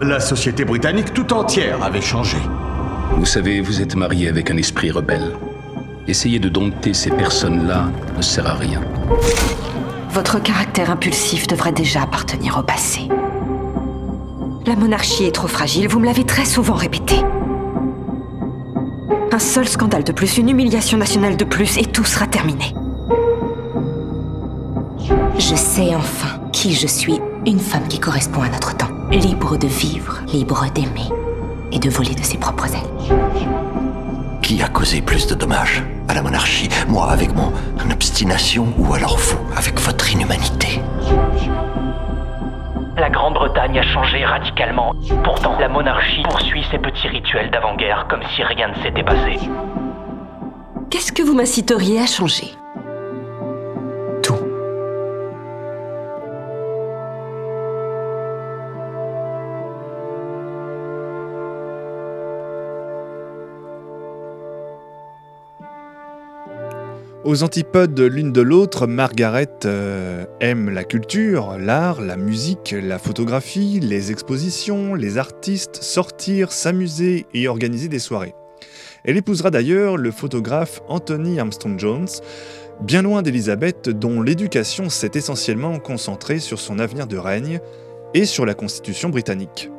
La 0.00 0.20
société 0.20 0.64
britannique 0.64 1.12
tout 1.12 1.34
entière 1.34 1.82
avait 1.82 2.00
changé. 2.00 2.38
Vous 3.14 3.26
savez, 3.26 3.60
vous 3.60 3.82
êtes 3.82 3.94
marié 3.94 4.26
avec 4.26 4.50
un 4.50 4.56
esprit 4.56 4.90
rebelle. 4.90 5.36
Essayer 6.06 6.38
de 6.38 6.48
dompter 6.48 6.94
ces 6.94 7.10
personnes-là 7.10 7.90
ne 8.16 8.22
sert 8.22 8.46
à 8.46 8.54
rien. 8.54 8.80
Votre 10.08 10.42
caractère 10.42 10.90
impulsif 10.90 11.46
devrait 11.46 11.72
déjà 11.72 12.04
appartenir 12.04 12.56
au 12.56 12.62
passé. 12.62 13.02
La 14.64 14.76
monarchie 14.76 15.24
est 15.24 15.34
trop 15.34 15.48
fragile, 15.48 15.86
vous 15.86 15.98
me 15.98 16.06
l'avez 16.06 16.24
très 16.24 16.46
souvent 16.46 16.72
répété. 16.72 17.16
Un 19.30 19.38
seul 19.38 19.68
scandale 19.68 20.04
de 20.04 20.12
plus, 20.12 20.38
une 20.38 20.48
humiliation 20.48 20.96
nationale 20.96 21.36
de 21.36 21.44
plus, 21.44 21.76
et 21.76 21.84
tout 21.84 22.04
sera 22.04 22.26
terminé. 22.26 22.74
Je 25.38 25.54
sais 25.54 25.94
enfin 25.94 26.40
qui 26.50 26.72
je 26.72 26.86
suis, 26.86 27.20
une 27.48 27.58
femme 27.58 27.88
qui 27.88 27.98
correspond 27.98 28.42
à 28.42 28.48
notre 28.50 28.76
temps, 28.76 28.90
libre 29.10 29.56
de 29.56 29.66
vivre, 29.66 30.20
libre 30.32 30.66
d'aimer 30.74 31.08
et 31.72 31.78
de 31.78 31.88
voler 31.88 32.14
de 32.14 32.22
ses 32.22 32.36
propres 32.36 32.66
ailes. 32.74 33.16
Qui 34.42 34.62
a 34.62 34.68
causé 34.68 35.00
plus 35.00 35.26
de 35.26 35.34
dommages 35.34 35.82
à 36.08 36.14
la 36.14 36.22
monarchie 36.22 36.68
Moi 36.88 37.10
avec 37.10 37.34
mon 37.34 37.50
obstination 37.90 38.66
ou 38.76 38.92
alors 38.92 39.16
vous 39.16 39.38
avec 39.56 39.80
votre 39.80 40.12
inhumanité? 40.12 40.80
La 42.98 43.08
Grande-Bretagne 43.08 43.78
a 43.78 43.82
changé 43.82 44.24
radicalement. 44.26 44.92
Pourtant, 45.24 45.58
la 45.58 45.68
monarchie 45.68 46.22
poursuit 46.24 46.64
ses 46.70 46.78
petits 46.78 47.08
rituels 47.08 47.50
d'avant-guerre 47.50 48.06
comme 48.10 48.22
si 48.34 48.42
rien 48.42 48.68
ne 48.68 48.82
s'était 48.82 49.04
passé. 49.04 49.38
Qu'est-ce 50.90 51.12
que 51.12 51.22
vous 51.22 51.34
m'inciteriez 51.34 52.00
à 52.00 52.06
changer? 52.06 52.52
Aux 67.28 67.42
antipodes 67.42 67.92
de 67.92 68.04
l'une 68.04 68.32
de 68.32 68.40
l'autre, 68.40 68.86
Margaret 68.86 69.50
euh, 69.66 70.24
aime 70.40 70.70
la 70.70 70.82
culture, 70.82 71.58
l'art, 71.58 72.00
la 72.00 72.16
musique, 72.16 72.74
la 72.74 72.98
photographie, 72.98 73.80
les 73.80 74.10
expositions, 74.10 74.94
les 74.94 75.18
artistes, 75.18 75.76
sortir, 75.82 76.52
s'amuser 76.52 77.26
et 77.34 77.46
organiser 77.46 77.88
des 77.88 77.98
soirées. 77.98 78.34
Elle 79.04 79.18
épousera 79.18 79.50
d'ailleurs 79.50 79.98
le 79.98 80.10
photographe 80.10 80.80
Anthony 80.88 81.38
Armstrong 81.38 81.78
Jones, 81.78 82.08
bien 82.80 83.02
loin 83.02 83.20
d'Elisabeth 83.20 83.90
dont 83.90 84.22
l'éducation 84.22 84.88
s'est 84.88 85.10
essentiellement 85.12 85.78
concentrée 85.80 86.38
sur 86.38 86.58
son 86.58 86.78
avenir 86.78 87.06
de 87.06 87.18
règne 87.18 87.60
et 88.14 88.24
sur 88.24 88.46
la 88.46 88.54
constitution 88.54 89.10
britannique. 89.10 89.70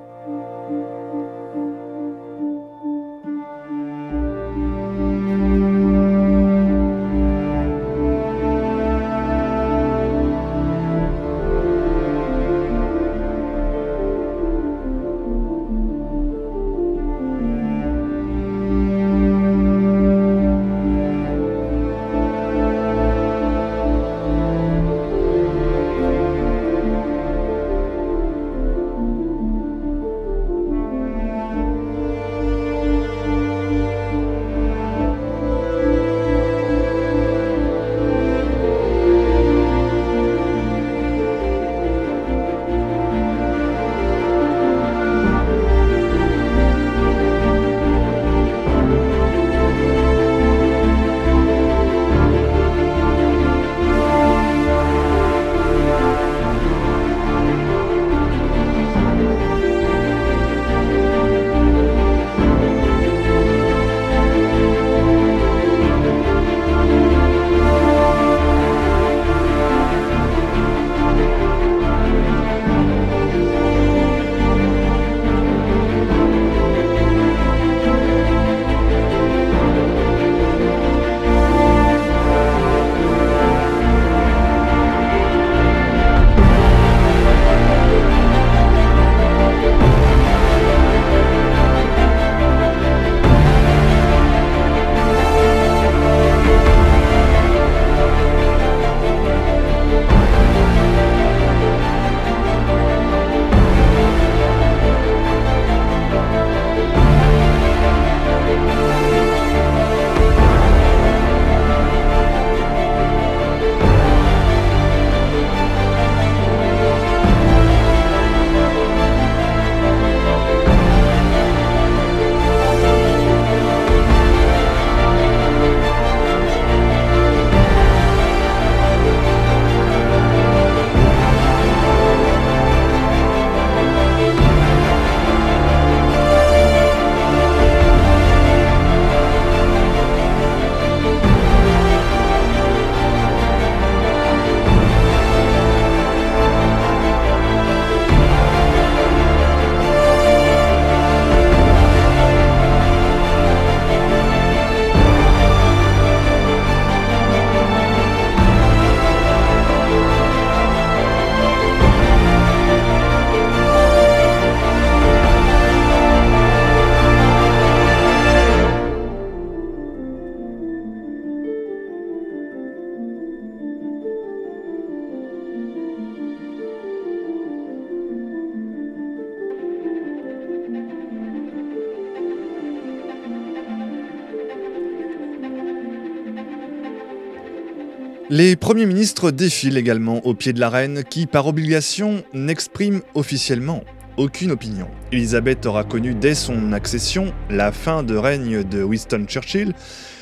Les 188.31 188.55
premiers 188.55 188.85
ministres 188.85 189.31
défilent 189.31 189.77
également 189.77 190.23
au 190.23 190.35
pied 190.35 190.53
de 190.53 190.59
la 190.59 190.69
reine 190.69 191.03
qui, 191.03 191.25
par 191.25 191.47
obligation, 191.47 192.23
n'exprime 192.31 193.01
officiellement 193.15 193.83
aucune 194.17 194.51
opinion. 194.51 194.87
Elisabeth 195.11 195.65
aura 195.65 195.83
connu 195.83 196.13
dès 196.13 196.35
son 196.35 196.71
accession 196.71 197.33
la 197.49 197.71
fin 197.71 198.03
de 198.03 198.15
règne 198.15 198.63
de 198.63 198.83
Winston 198.83 199.25
Churchill. 199.27 199.73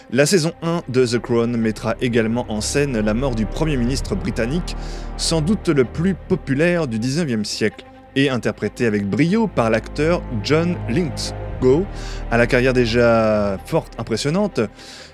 La 0.09 0.25
saison 0.25 0.53
1 0.61 0.83
de 0.87 1.05
The 1.05 1.19
Crown 1.19 1.57
mettra 1.57 1.95
également 1.99 2.45
en 2.47 2.61
scène 2.61 2.97
la 2.97 3.13
mort 3.13 3.35
du 3.35 3.45
Premier 3.45 3.75
ministre 3.75 4.15
britannique, 4.15 4.77
sans 5.17 5.41
doute 5.41 5.67
le 5.67 5.83
plus 5.83 6.13
populaire 6.13 6.87
du 6.87 6.99
19e 6.99 7.43
siècle. 7.43 7.83
et 8.15 8.29
interprétée 8.29 8.87
avec 8.87 9.07
brio 9.07 9.47
par 9.47 9.69
l'acteur 9.69 10.23
John 10.43 10.75
Lithgow, 10.89 11.85
à 12.31 12.37
la 12.37 12.47
carrière 12.47 12.73
déjà 12.73 13.59
forte, 13.65 13.93
impressionnante, 13.99 14.59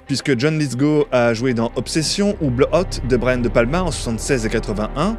puisque 0.07 0.37
John 0.37 0.57
Lithgow 0.57 1.07
a 1.11 1.33
joué 1.33 1.53
dans 1.53 1.71
Obsession 1.75 2.35
ou 2.41 2.49
Blood 2.49 2.87
de 3.07 3.17
Brian 3.17 3.37
De 3.37 3.49
Palma 3.49 3.83
en 3.83 3.91
76 3.91 4.45
et 4.45 4.49
81, 4.49 5.17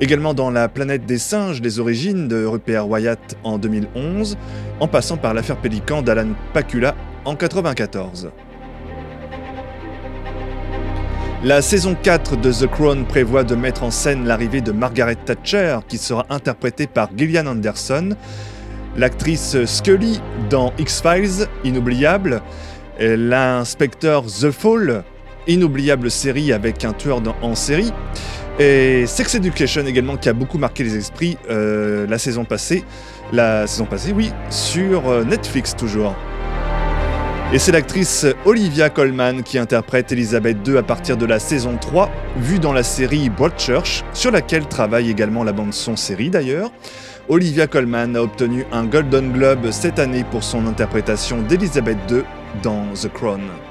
également 0.00 0.34
dans 0.34 0.50
La 0.50 0.68
planète 0.68 1.06
des 1.06 1.18
singes, 1.18 1.60
les 1.60 1.80
origines 1.80 2.28
de 2.28 2.44
Rupert 2.44 2.88
Wyatt 2.88 3.36
en 3.44 3.58
2011, 3.58 4.36
en 4.80 4.88
passant 4.88 5.16
par 5.16 5.34
l'affaire 5.34 5.56
Pélican 5.56 6.02
d'Alan 6.02 6.28
Pakula 6.52 6.94
en 7.24 7.34
94. 7.34 8.30
La 11.44 11.62
saison 11.62 11.96
4 12.00 12.36
de 12.36 12.52
The 12.52 12.66
Crown 12.66 13.04
prévoit 13.04 13.44
de 13.44 13.54
mettre 13.54 13.84
en 13.84 13.92
scène 13.92 14.26
l'arrivée 14.26 14.60
de 14.60 14.72
Margaret 14.72 15.14
Thatcher, 15.14 15.78
qui 15.86 15.96
sera 15.96 16.26
interprétée 16.30 16.88
par 16.88 17.10
Gillian 17.16 17.46
Anderson, 17.46 18.16
l'actrice 18.96 19.64
Scully 19.64 20.20
dans 20.50 20.72
X-Files, 20.78 21.46
inoubliable, 21.62 22.42
l'inspecteur 22.98 24.24
The 24.24 24.50
Fall, 24.50 25.04
inoubliable 25.46 26.10
série 26.10 26.52
avec 26.52 26.84
un 26.84 26.92
tueur 26.92 27.22
en 27.42 27.54
série, 27.54 27.92
et 28.58 29.06
Sex 29.06 29.36
Education 29.36 29.86
également, 29.86 30.16
qui 30.16 30.28
a 30.28 30.32
beaucoup 30.32 30.58
marqué 30.58 30.82
les 30.82 30.96
esprits 30.96 31.38
euh, 31.48 32.06
la 32.08 32.18
saison 32.18 32.44
passée, 32.44 32.84
la 33.32 33.68
saison 33.68 33.84
passée, 33.84 34.12
oui, 34.12 34.32
sur 34.50 35.08
euh, 35.08 35.24
Netflix 35.24 35.76
toujours. 35.76 36.14
Et 37.52 37.58
c'est 37.58 37.72
l'actrice 37.72 38.26
Olivia 38.44 38.90
Colman 38.90 39.42
qui 39.42 39.58
interprète 39.58 40.12
Elizabeth 40.12 40.58
II 40.66 40.76
à 40.76 40.82
partir 40.82 41.16
de 41.16 41.24
la 41.24 41.38
saison 41.38 41.78
3, 41.80 42.10
vue 42.36 42.58
dans 42.58 42.72
la 42.72 42.82
série 42.82 43.30
Broadchurch, 43.30 44.04
sur 44.12 44.32
laquelle 44.32 44.66
travaille 44.66 45.08
également 45.08 45.44
la 45.44 45.52
bande-son 45.52 45.96
série 45.96 46.28
d'ailleurs. 46.28 46.72
Olivia 47.28 47.66
Colman 47.66 48.16
a 48.16 48.22
obtenu 48.22 48.66
un 48.72 48.84
Golden 48.84 49.32
Globe 49.32 49.70
cette 49.70 49.98
année 49.98 50.24
pour 50.30 50.42
son 50.42 50.66
interprétation 50.66 51.42
d'Elizabeth 51.42 51.98
II 52.10 52.22
dans 52.62 52.94
The 52.94 53.08
Crown. 53.12 53.67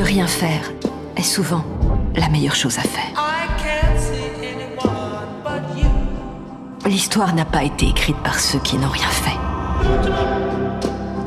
Rien 0.00 0.26
faire 0.26 0.72
est 1.16 1.22
souvent 1.22 1.64
la 2.14 2.28
meilleure 2.28 2.54
chose 2.54 2.78
à 2.78 2.82
faire. 2.82 3.12
L'histoire 6.86 7.34
n'a 7.34 7.44
pas 7.44 7.64
été 7.64 7.88
écrite 7.88 8.16
par 8.18 8.38
ceux 8.38 8.58
qui 8.60 8.76
n'ont 8.78 8.88
rien 8.88 9.08
fait. 9.08 9.36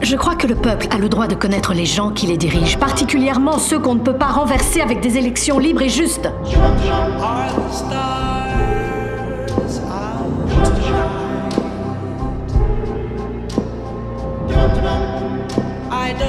Je 0.01 0.15
crois 0.15 0.35
que 0.35 0.47
le 0.47 0.55
peuple 0.55 0.87
a 0.89 0.97
le 0.97 1.09
droit 1.09 1.27
de 1.27 1.35
connaître 1.35 1.73
les 1.73 1.85
gens 1.85 2.11
qui 2.11 2.27
les 2.27 2.37
dirigent, 2.37 2.79
particulièrement 2.79 3.59
ceux 3.59 3.77
qu'on 3.77 3.95
ne 3.95 3.99
peut 3.99 4.17
pas 4.17 4.31
renverser 4.31 4.81
avec 4.81 4.99
des 4.99 5.17
élections 5.17 5.59
libres 5.59 5.83
et 5.83 5.89
justes. 5.89 6.29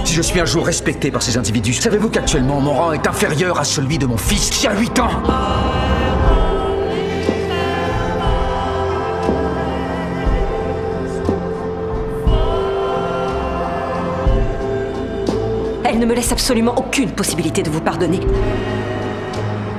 Si 0.05 0.15
je 0.15 0.23
suis 0.23 0.41
un 0.41 0.45
jour 0.45 0.67
respecté 0.67 1.11
par 1.11 1.23
ces 1.23 1.39
individus, 1.39 1.73
savez-vous 1.73 2.11
qu'actuellement 2.11 2.61
mon 2.61 2.75
rang 2.75 2.93
est 2.93 3.07
inférieur 3.07 3.59
à 3.59 3.65
celui 3.65 3.97
de 3.99 4.05
mon 4.05 4.19
fils 4.19 4.51
qui 4.51 4.67
a 4.67 4.79
8 4.79 4.99
ans? 5.01 5.09
Elle 15.85 15.99
ne 15.99 16.07
me 16.07 16.15
laisse 16.15 16.31
absolument 16.33 16.75
aucune 16.77 17.11
possibilité 17.13 17.63
de 17.63 17.71
vous 17.71 17.81
pardonner. 17.81 18.21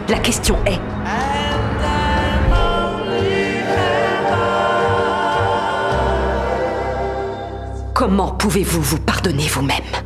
La 0.10 0.18
question 0.18 0.58
est... 0.66 0.80
Comment 7.94 8.32
pouvez-vous 8.32 8.82
vous 8.82 9.00
pardonner 9.00 9.48
vous-même? 9.48 10.03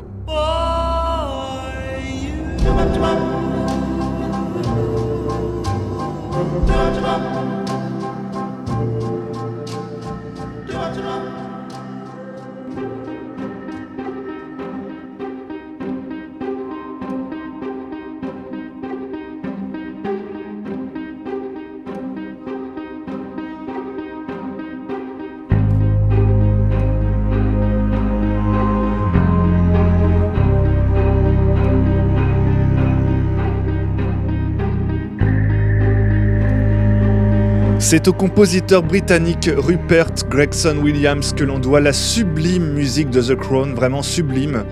C'est 37.90 38.10
au 38.10 38.12
compositeur 38.12 38.84
britannique 38.84 39.50
Rupert 39.56 40.12
Gregson 40.30 40.78
Williams 40.84 41.32
que 41.32 41.46
l'on 41.46 41.58
doit 41.58 41.80
la 41.80 41.94
sublime 41.94 42.74
musique 42.74 43.10
de 43.10 43.22
The 43.22 43.36
Crown, 43.38 43.76
vraiment 43.76 44.02
sublime, 44.02 44.66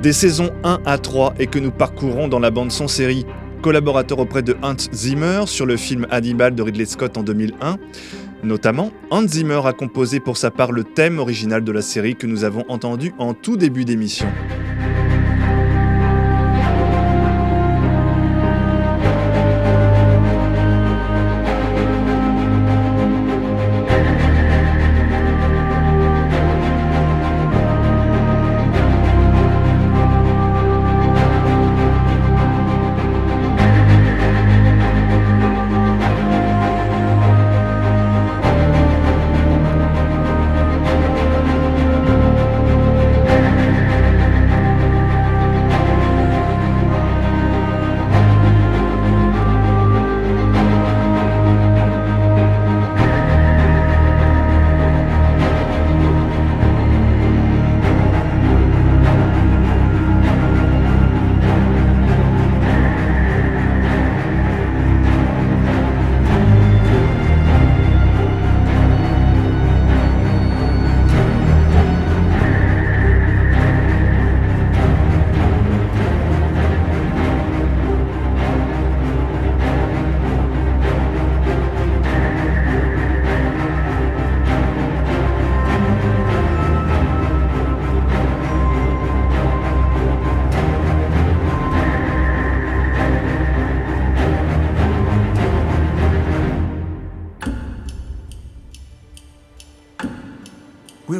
des 0.00 0.12
saisons 0.12 0.50
1 0.62 0.78
à 0.86 0.96
3 0.96 1.34
et 1.40 1.48
que 1.48 1.58
nous 1.58 1.72
parcourons 1.72 2.28
dans 2.28 2.38
la 2.38 2.52
bande-son 2.52 2.86
série. 2.86 3.26
Collaborateur 3.62 4.20
auprès 4.20 4.42
de 4.42 4.56
Hans 4.62 4.76
Zimmer 4.94 5.42
sur 5.46 5.66
le 5.66 5.76
film 5.76 6.06
Hannibal 6.12 6.54
de 6.54 6.62
Ridley 6.62 6.84
Scott 6.84 7.18
en 7.18 7.24
2001. 7.24 7.78
Notamment, 8.44 8.92
Hans 9.10 9.26
Zimmer 9.26 9.62
a 9.64 9.72
composé 9.72 10.20
pour 10.20 10.36
sa 10.36 10.52
part 10.52 10.70
le 10.70 10.84
thème 10.84 11.18
original 11.18 11.64
de 11.64 11.72
la 11.72 11.82
série 11.82 12.14
que 12.14 12.28
nous 12.28 12.44
avons 12.44 12.64
entendu 12.68 13.12
en 13.18 13.34
tout 13.34 13.56
début 13.56 13.84
d'émission. 13.84 14.28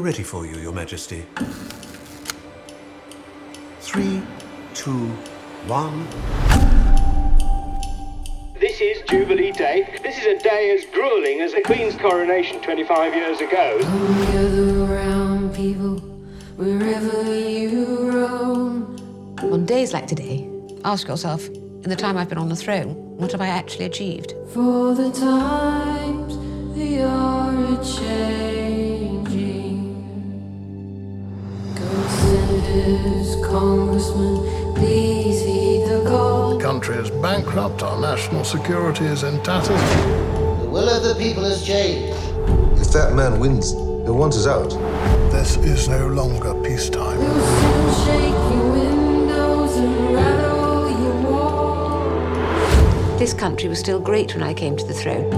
Ready 0.00 0.22
for 0.22 0.46
you, 0.46 0.56
Your 0.58 0.72
Majesty. 0.72 1.26
Three, 3.80 4.22
two, 4.74 5.06
one. 5.66 6.06
This 8.58 8.80
is 8.80 9.02
Jubilee 9.08 9.52
Day. 9.52 9.98
This 10.02 10.18
is 10.18 10.24
a 10.24 10.38
day 10.38 10.74
as 10.76 10.84
grueling 10.94 11.40
as 11.40 11.52
the 11.52 11.62
Queen's 11.62 11.96
coronation 11.96 12.62
25 12.62 13.14
years 13.14 13.40
ago. 13.40 13.78
Gather 13.80 14.84
around, 14.84 15.54
people, 15.54 15.98
wherever 16.56 17.34
you 17.34 18.10
roam. 18.10 18.96
On 19.40 19.66
days 19.66 19.92
like 19.92 20.06
today, 20.06 20.48
ask 20.84 21.08
yourself, 21.08 21.46
in 21.48 21.90
the 21.90 21.96
time 21.96 22.16
I've 22.16 22.28
been 22.28 22.38
on 22.38 22.48
the 22.48 22.56
throne, 22.56 22.94
what 23.16 23.32
have 23.32 23.40
I 23.40 23.48
actually 23.48 23.86
achieved? 23.86 24.34
For 24.54 24.94
the 24.94 25.10
times 25.10 26.38
they 26.76 27.02
are 27.02 27.50
a 27.50 27.84
changing. 27.84 28.51
Senators, 32.72 33.36
congressmen, 33.44 34.74
please 34.74 35.42
heed 35.44 35.84
the 35.86 36.02
call. 36.08 36.56
The 36.56 36.64
country 36.64 36.96
is 36.96 37.10
bankrupt, 37.10 37.82
our 37.82 38.00
national 38.00 38.44
security 38.44 39.04
is 39.04 39.24
in 39.24 39.42
tatters. 39.42 39.68
The 40.62 40.68
will 40.70 40.88
of 40.88 41.02
the 41.02 41.14
people 41.22 41.44
has 41.44 41.62
changed. 41.62 42.16
If 42.80 42.92
that 42.92 43.14
man 43.14 43.40
wins, 43.40 43.72
he'll 43.72 44.16
want 44.16 44.34
us 44.34 44.46
out. 44.46 44.70
This 45.30 45.56
is 45.58 45.86
no 45.88 46.06
longer 46.08 46.54
peacetime. 46.62 47.20
Shake 48.06 48.30
your 48.54 48.72
windows 48.72 49.76
and 49.76 50.14
rattle 50.14 50.88
your 51.02 51.30
walls. 51.30 53.18
This 53.18 53.34
country 53.34 53.68
was 53.68 53.80
still 53.80 54.00
great 54.00 54.34
when 54.34 54.42
I 54.42 54.54
came 54.54 54.78
to 54.78 54.84
the 54.84 54.94
throne. 54.94 55.30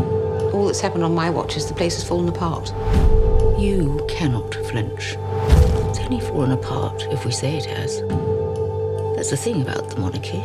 All 0.53 0.66
that's 0.66 0.80
happened 0.80 1.03
on 1.03 1.14
my 1.16 1.30
watch 1.30 1.57
is 1.57 1.66
the 1.66 1.74
place 1.74 1.95
has 1.97 2.05
fallen 2.05 2.28
apart. 2.28 2.72
You 3.59 4.07
cannot 4.09 4.55
flinch. 4.55 5.16
It's 6.05 6.13
only 6.13 6.27
fallen 6.27 6.53
apart 6.53 7.07
if 7.11 7.25
we 7.25 7.31
say 7.31 7.57
it 7.57 7.65
has. 7.65 8.03
That's 9.17 9.31
the 9.31 9.39
thing 9.39 9.63
about 9.63 9.89
the 9.89 10.01
monarchy. 10.01 10.37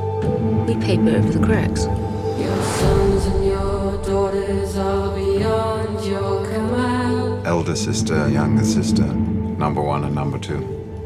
We 0.66 0.80
paper 0.82 1.10
over 1.18 1.38
the 1.38 1.46
cracks. 1.46 1.84
Your 1.84 2.64
sons 2.64 3.26
and 3.26 3.46
your 3.46 4.02
daughters 4.04 4.78
are 4.78 5.14
beyond 5.14 6.06
your 6.06 6.46
command. 6.48 7.46
Elder 7.46 7.76
sister, 7.76 8.30
younger 8.30 8.64
sister, 8.64 9.04
number 9.04 9.82
one 9.82 10.06
and 10.06 10.16
number 10.16 10.40
two. 10.40 10.60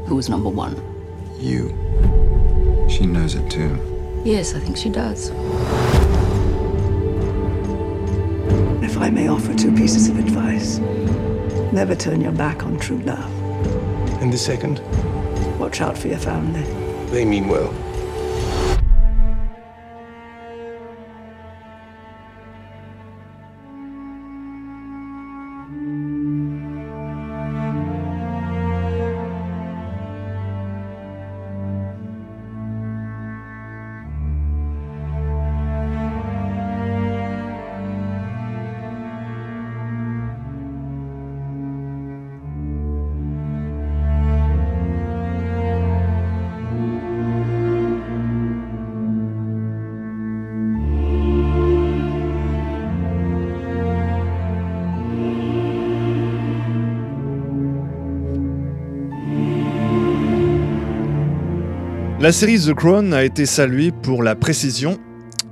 Who's 0.06 0.30
number 0.30 0.50
one? 0.50 0.76
You. 1.40 1.70
She 2.88 3.08
knows 3.08 3.34
it 3.34 3.50
too. 3.50 3.76
Yes, 4.24 4.54
I 4.54 4.60
think 4.60 4.78
she 4.78 4.90
does. 4.90 5.30
If 8.84 9.00
I 9.00 9.10
may 9.10 9.30
offer 9.30 9.56
two 9.56 9.74
pieces 9.74 10.10
of 10.10 10.20
advice, 10.20 10.78
never 11.74 11.96
turn 11.96 12.22
your 12.22 12.34
back 12.34 12.62
on 12.62 12.78
true 12.78 13.00
love. 13.00 13.43
And 14.24 14.32
the 14.32 14.38
second? 14.38 14.80
Watch 15.60 15.82
out 15.82 15.98
for 15.98 16.08
your 16.08 16.18
family. 16.18 16.64
They 17.12 17.26
mean 17.26 17.50
well. 17.50 17.74
La 62.24 62.32
série 62.32 62.58
The 62.58 62.74
Crown 62.74 63.14
a 63.14 63.26
été 63.26 63.46
saluée 63.46 63.92
pour 63.92 64.24
la 64.24 64.34
précision 64.34 64.98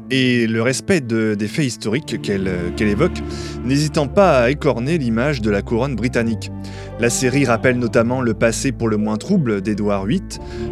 et 0.10 0.48
le 0.48 0.62
respect 0.62 1.02
de- 1.02 1.36
des 1.36 1.50
faits 1.50 1.66
historiques 1.66 2.22
qu'elle 2.22 2.50
qu'elle 2.78 2.88
évoque, 2.88 3.22
n'hésitant 3.66 4.08
pas 4.08 4.40
à 4.40 4.50
écorner 4.52 4.98
l'image 4.98 5.42
de 5.42 5.50
la 5.50 5.62
couronne 5.64 5.98
britannique. 5.98 6.50
La 6.98 7.10
série 7.10 7.44
rappelle 7.44 7.78
notamment 7.78 8.22
le 8.22 8.34
passé 8.34 8.72
pour 8.72 8.88
le 8.88 8.96
moins 8.96 9.18
trouble 9.18 9.60
d'Édouard 9.60 10.06
VIII, 10.06 10.22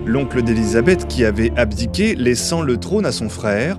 l'oncle 0.06 0.42
d'Élisabeth 0.42 1.06
qui 1.06 1.26
avait 1.26 1.52
abdiqué, 1.58 2.16
laissant 2.16 2.62
le 2.62 2.78
trône 2.78 3.06
à 3.06 3.12
son 3.12 3.28
frère, 3.28 3.78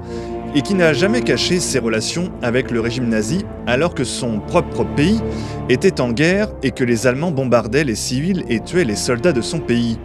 et 0.55 0.61
qui 0.61 0.75
n'a 0.75 0.93
jamais 0.93 1.23
caché 1.23 1.59
ses 1.59 1.79
relations 1.79 2.31
avec 2.43 2.71
le 2.71 2.81
régime 2.81 3.09
nazi 3.09 3.47
alors 3.67 3.95
que 3.95 4.05
son 4.05 4.41
propre 4.41 4.85
pays 4.85 5.23
était 5.71 6.03
en 6.03 6.13
guerre 6.13 6.53
et 6.63 6.73
que 6.73 6.85
les 6.85 7.07
Allemands 7.07 7.31
bombardaient 7.31 7.85
les 7.85 7.95
civils 7.95 8.45
et 8.51 8.61
tuaient 8.61 8.85
les 8.85 8.97
soldats 8.97 9.33
de 9.33 9.41
son 9.41 9.61
pays. 9.61 9.99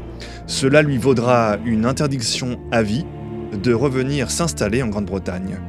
Cela 0.48 0.84
lui 0.84 0.98
vaudra 0.98 1.58
une 1.66 1.86
interdiction 1.86 2.60
à 2.72 2.84
vie 2.84 3.06
de 3.52 3.74
revenir 3.74 4.30
s'installer 4.30 4.84
en 4.84 4.88
Grande-Bretagne. 4.90 5.60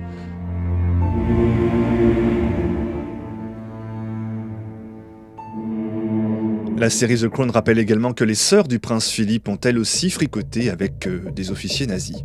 La 6.78 6.90
série 6.90 7.16
The 7.16 7.28
Crown 7.28 7.50
rappelle 7.50 7.78
également 7.78 8.12
que 8.12 8.22
les 8.22 8.34
sœurs 8.34 8.68
du 8.68 8.78
prince 8.78 9.08
Philippe 9.08 9.48
ont 9.48 9.58
elles 9.64 9.78
aussi 9.78 10.10
fricoté 10.10 10.68
avec 10.68 11.06
euh, 11.06 11.30
des 11.34 11.50
officiers 11.50 11.86
nazis. 11.86 12.22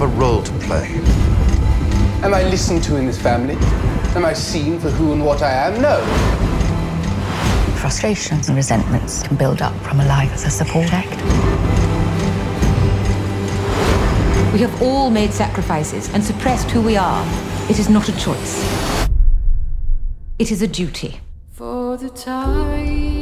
Have 0.00 0.10
a 0.10 0.18
role 0.18 0.42
to 0.42 0.52
play. 0.60 0.86
Am 2.22 2.32
I 2.32 2.42
listened 2.44 2.82
to 2.84 2.96
in 2.96 3.06
this 3.06 3.20
family? 3.20 3.56
Am 4.16 4.24
I 4.24 4.32
seen 4.32 4.78
for 4.78 4.88
who 4.88 5.12
and 5.12 5.24
what 5.24 5.42
I 5.42 5.52
am? 5.52 5.80
No. 5.82 6.00
Frustrations 7.76 8.48
and 8.48 8.56
resentments 8.56 9.22
can 9.22 9.36
build 9.36 9.60
up 9.60 9.74
from 9.82 10.00
a 10.00 10.06
life 10.06 10.32
as 10.32 10.44
a 10.46 10.50
support 10.50 10.90
act. 10.92 11.20
We 14.52 14.60
have 14.60 14.82
all 14.82 15.10
made 15.10 15.32
sacrifices 15.32 16.08
and 16.14 16.24
suppressed 16.24 16.70
who 16.70 16.80
we 16.80 16.96
are. 16.96 17.24
It 17.70 17.78
is 17.78 17.88
not 17.88 18.08
a 18.08 18.16
choice. 18.18 19.08
It 20.38 20.50
is 20.50 20.62
a 20.62 20.68
duty. 20.68 21.20
For 21.50 21.98
the 21.98 22.08
times 22.08 23.19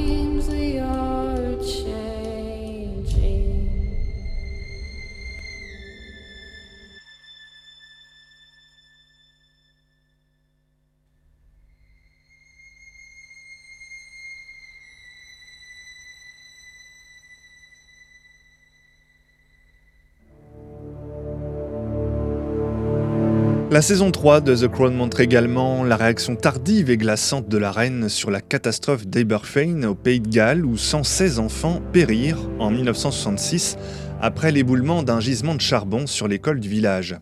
La 23.79 23.83
saison 23.83 24.11
3 24.11 24.41
de 24.41 24.57
The 24.57 24.67
Crown 24.67 24.93
montre 24.93 25.21
également 25.21 25.85
la 25.85 25.95
réaction 25.95 26.35
tardive 26.35 26.91
et 26.91 26.97
glaçante 26.97 27.49
de 27.49 27.59
la 27.59 27.71
reine 27.71 28.09
sur 28.09 28.29
la 28.29 28.41
catastrophe 28.41 29.07
d'Aberfane 29.07 29.85
au 29.85 29.95
Pays 29.95 30.19
de 30.19 30.29
Galles 30.29 30.67
où 30.67 30.77
116 30.77 31.39
enfants 31.39 31.81
périrent 31.93 32.51
en 32.59 32.73
1966 32.73 33.77
après 34.21 34.51
l'éboulement 34.51 35.05
d'un 35.05 35.21
gisement 35.21 35.55
de 35.55 35.61
charbon 35.61 36.09
sur 36.09 36.27
l'école 36.27 36.59
du 36.59 36.69
village. 36.69 37.15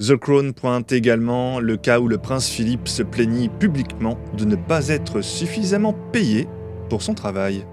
The 0.00 0.16
Crown 0.16 0.52
pointe 0.52 0.90
également 0.90 1.60
le 1.60 1.76
cas 1.76 2.00
où 2.00 2.08
le 2.08 2.18
prince 2.18 2.48
Philippe 2.48 2.88
se 2.88 3.04
plaignit 3.04 3.48
publiquement 3.48 4.18
de 4.36 4.46
ne 4.46 4.56
pas 4.56 4.88
être 4.88 5.20
suffisamment 5.20 5.94
payé 6.10 6.48
pour 6.90 7.02
son 7.02 7.14
travail. 7.14 7.64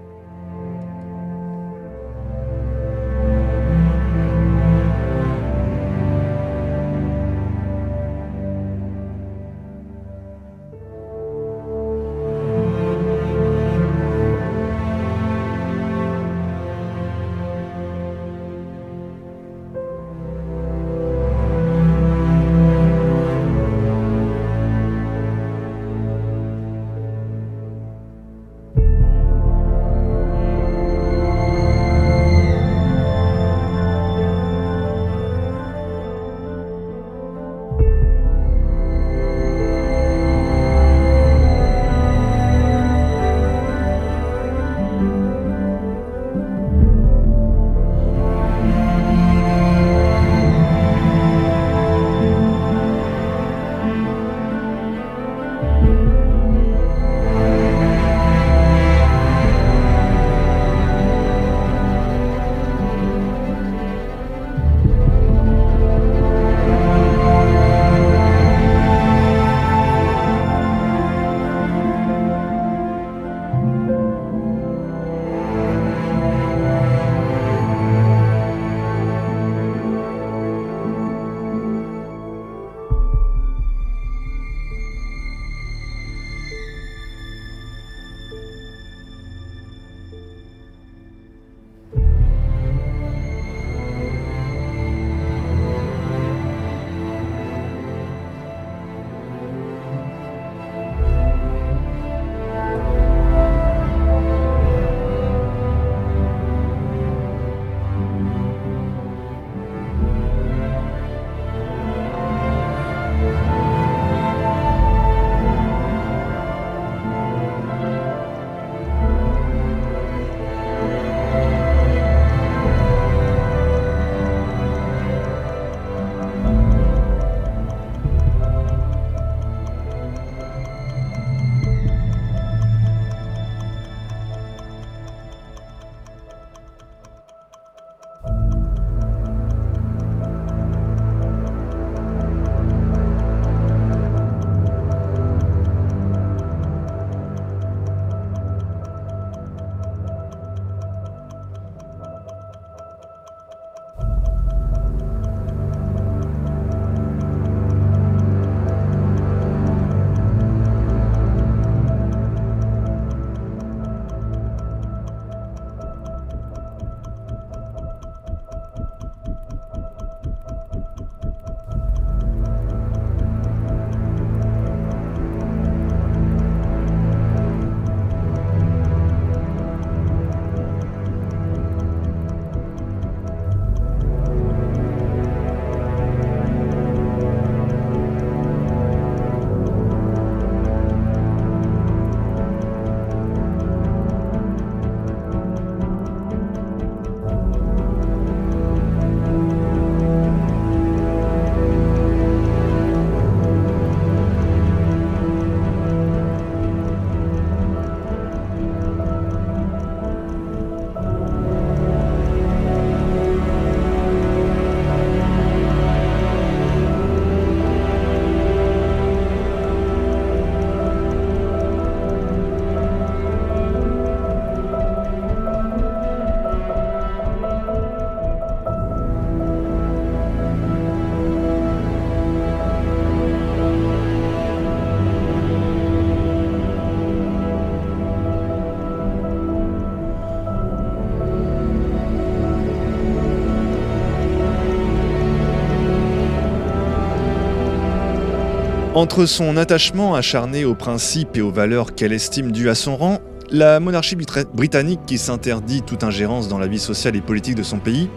Entre 248.94 249.24
son 249.24 249.56
attachement 249.56 250.14
acharné 250.14 250.66
aux 250.66 250.74
principes 250.74 251.38
et 251.38 251.40
aux 251.40 251.50
valeurs 251.50 251.94
qu'elle 251.94 252.12
estime 252.12 252.52
dues 252.52 252.68
à 252.68 252.74
son 252.74 252.94
rang, 252.94 253.20
la 253.50 253.80
monarchie 253.80 254.16
brita- 254.16 254.44
britannique 254.52 255.00
qui 255.06 255.16
s'interdit 255.16 255.80
toute 255.80 256.04
ingérence 256.04 256.46
dans 256.46 256.58
la 256.58 256.66
vie 256.66 256.78
sociale 256.78 257.16
et 257.16 257.22
politique 257.22 257.54
de 257.54 257.62
son 257.62 257.78
pays, 257.78 258.10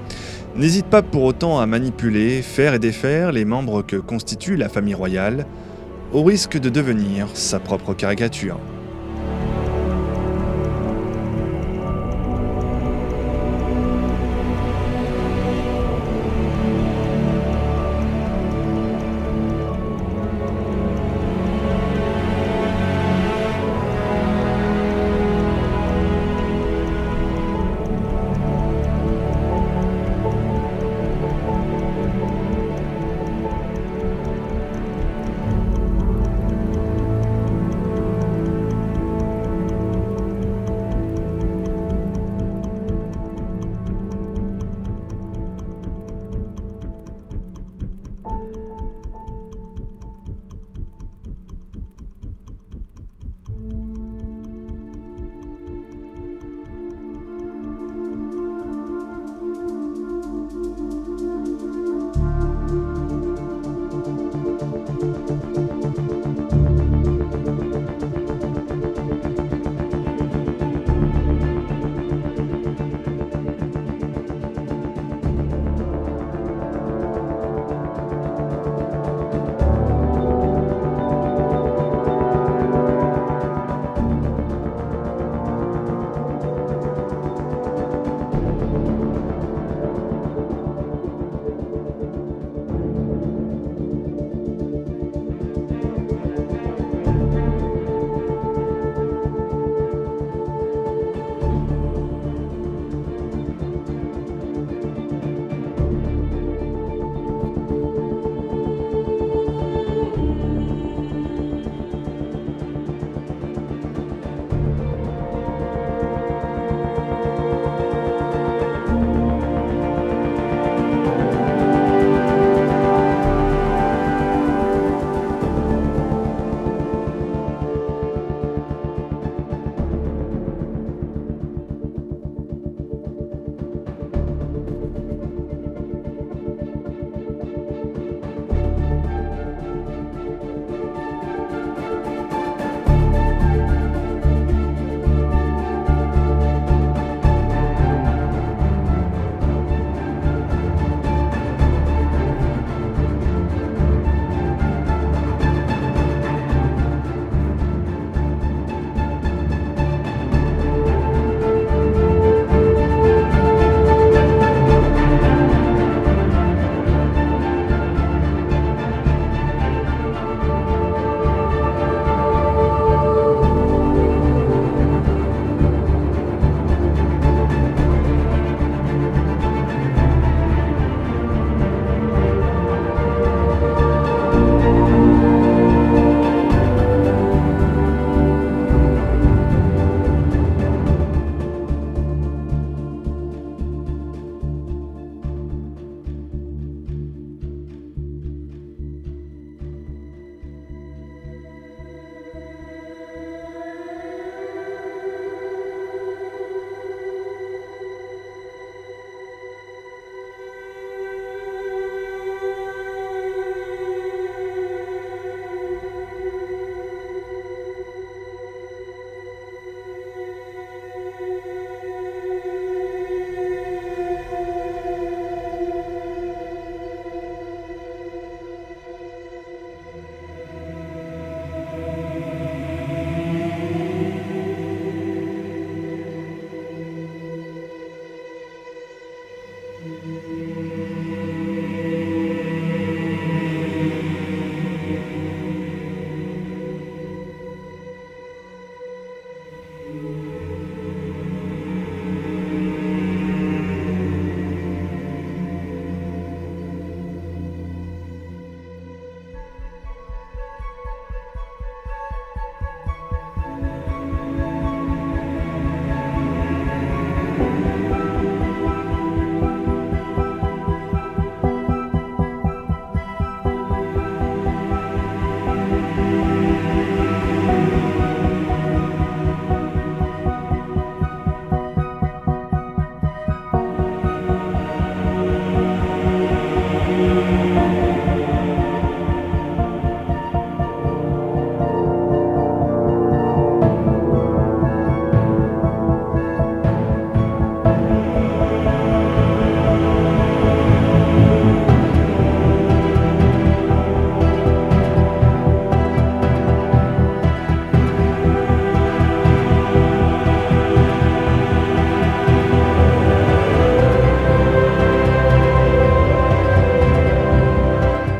n'hésite 0.57 0.88
pas 0.88 1.01
pour 1.01 1.23
autant 1.23 1.61
à 1.61 1.65
manipuler, 1.65 2.41
faire 2.41 2.73
et 2.73 2.80
défaire 2.80 3.32
les 3.32 3.45
membres 3.45 3.84
que 3.84 3.95
constitue 3.95 4.57
la 4.57 4.67
famille 4.67 4.93
royale, 4.93 5.45
au 6.11 6.23
risque 6.23 6.57
de 6.59 6.67
devenir 6.67 7.28
sa 7.34 7.59
propre 7.59 7.93
caricature. 7.93 8.59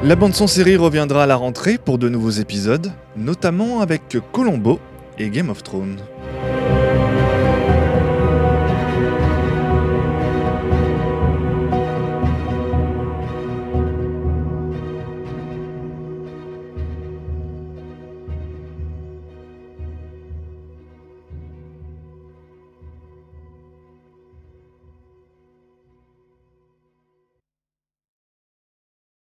La 0.06 0.16
bande-son 0.16 0.46
série 0.46 0.76
reviendra 0.76 1.24
à 1.24 1.26
la 1.26 1.36
rentrée 1.36 1.80
pour 1.80 1.98
de 1.98 2.10
nouveaux 2.10 2.30
épisodes, 2.30 2.92
notamment 3.18 3.80
avec 3.80 4.16
Colombo 4.32 4.80
et 5.18 5.32
Game 5.32 5.50
of 5.50 5.64
Thrones. 5.64 5.98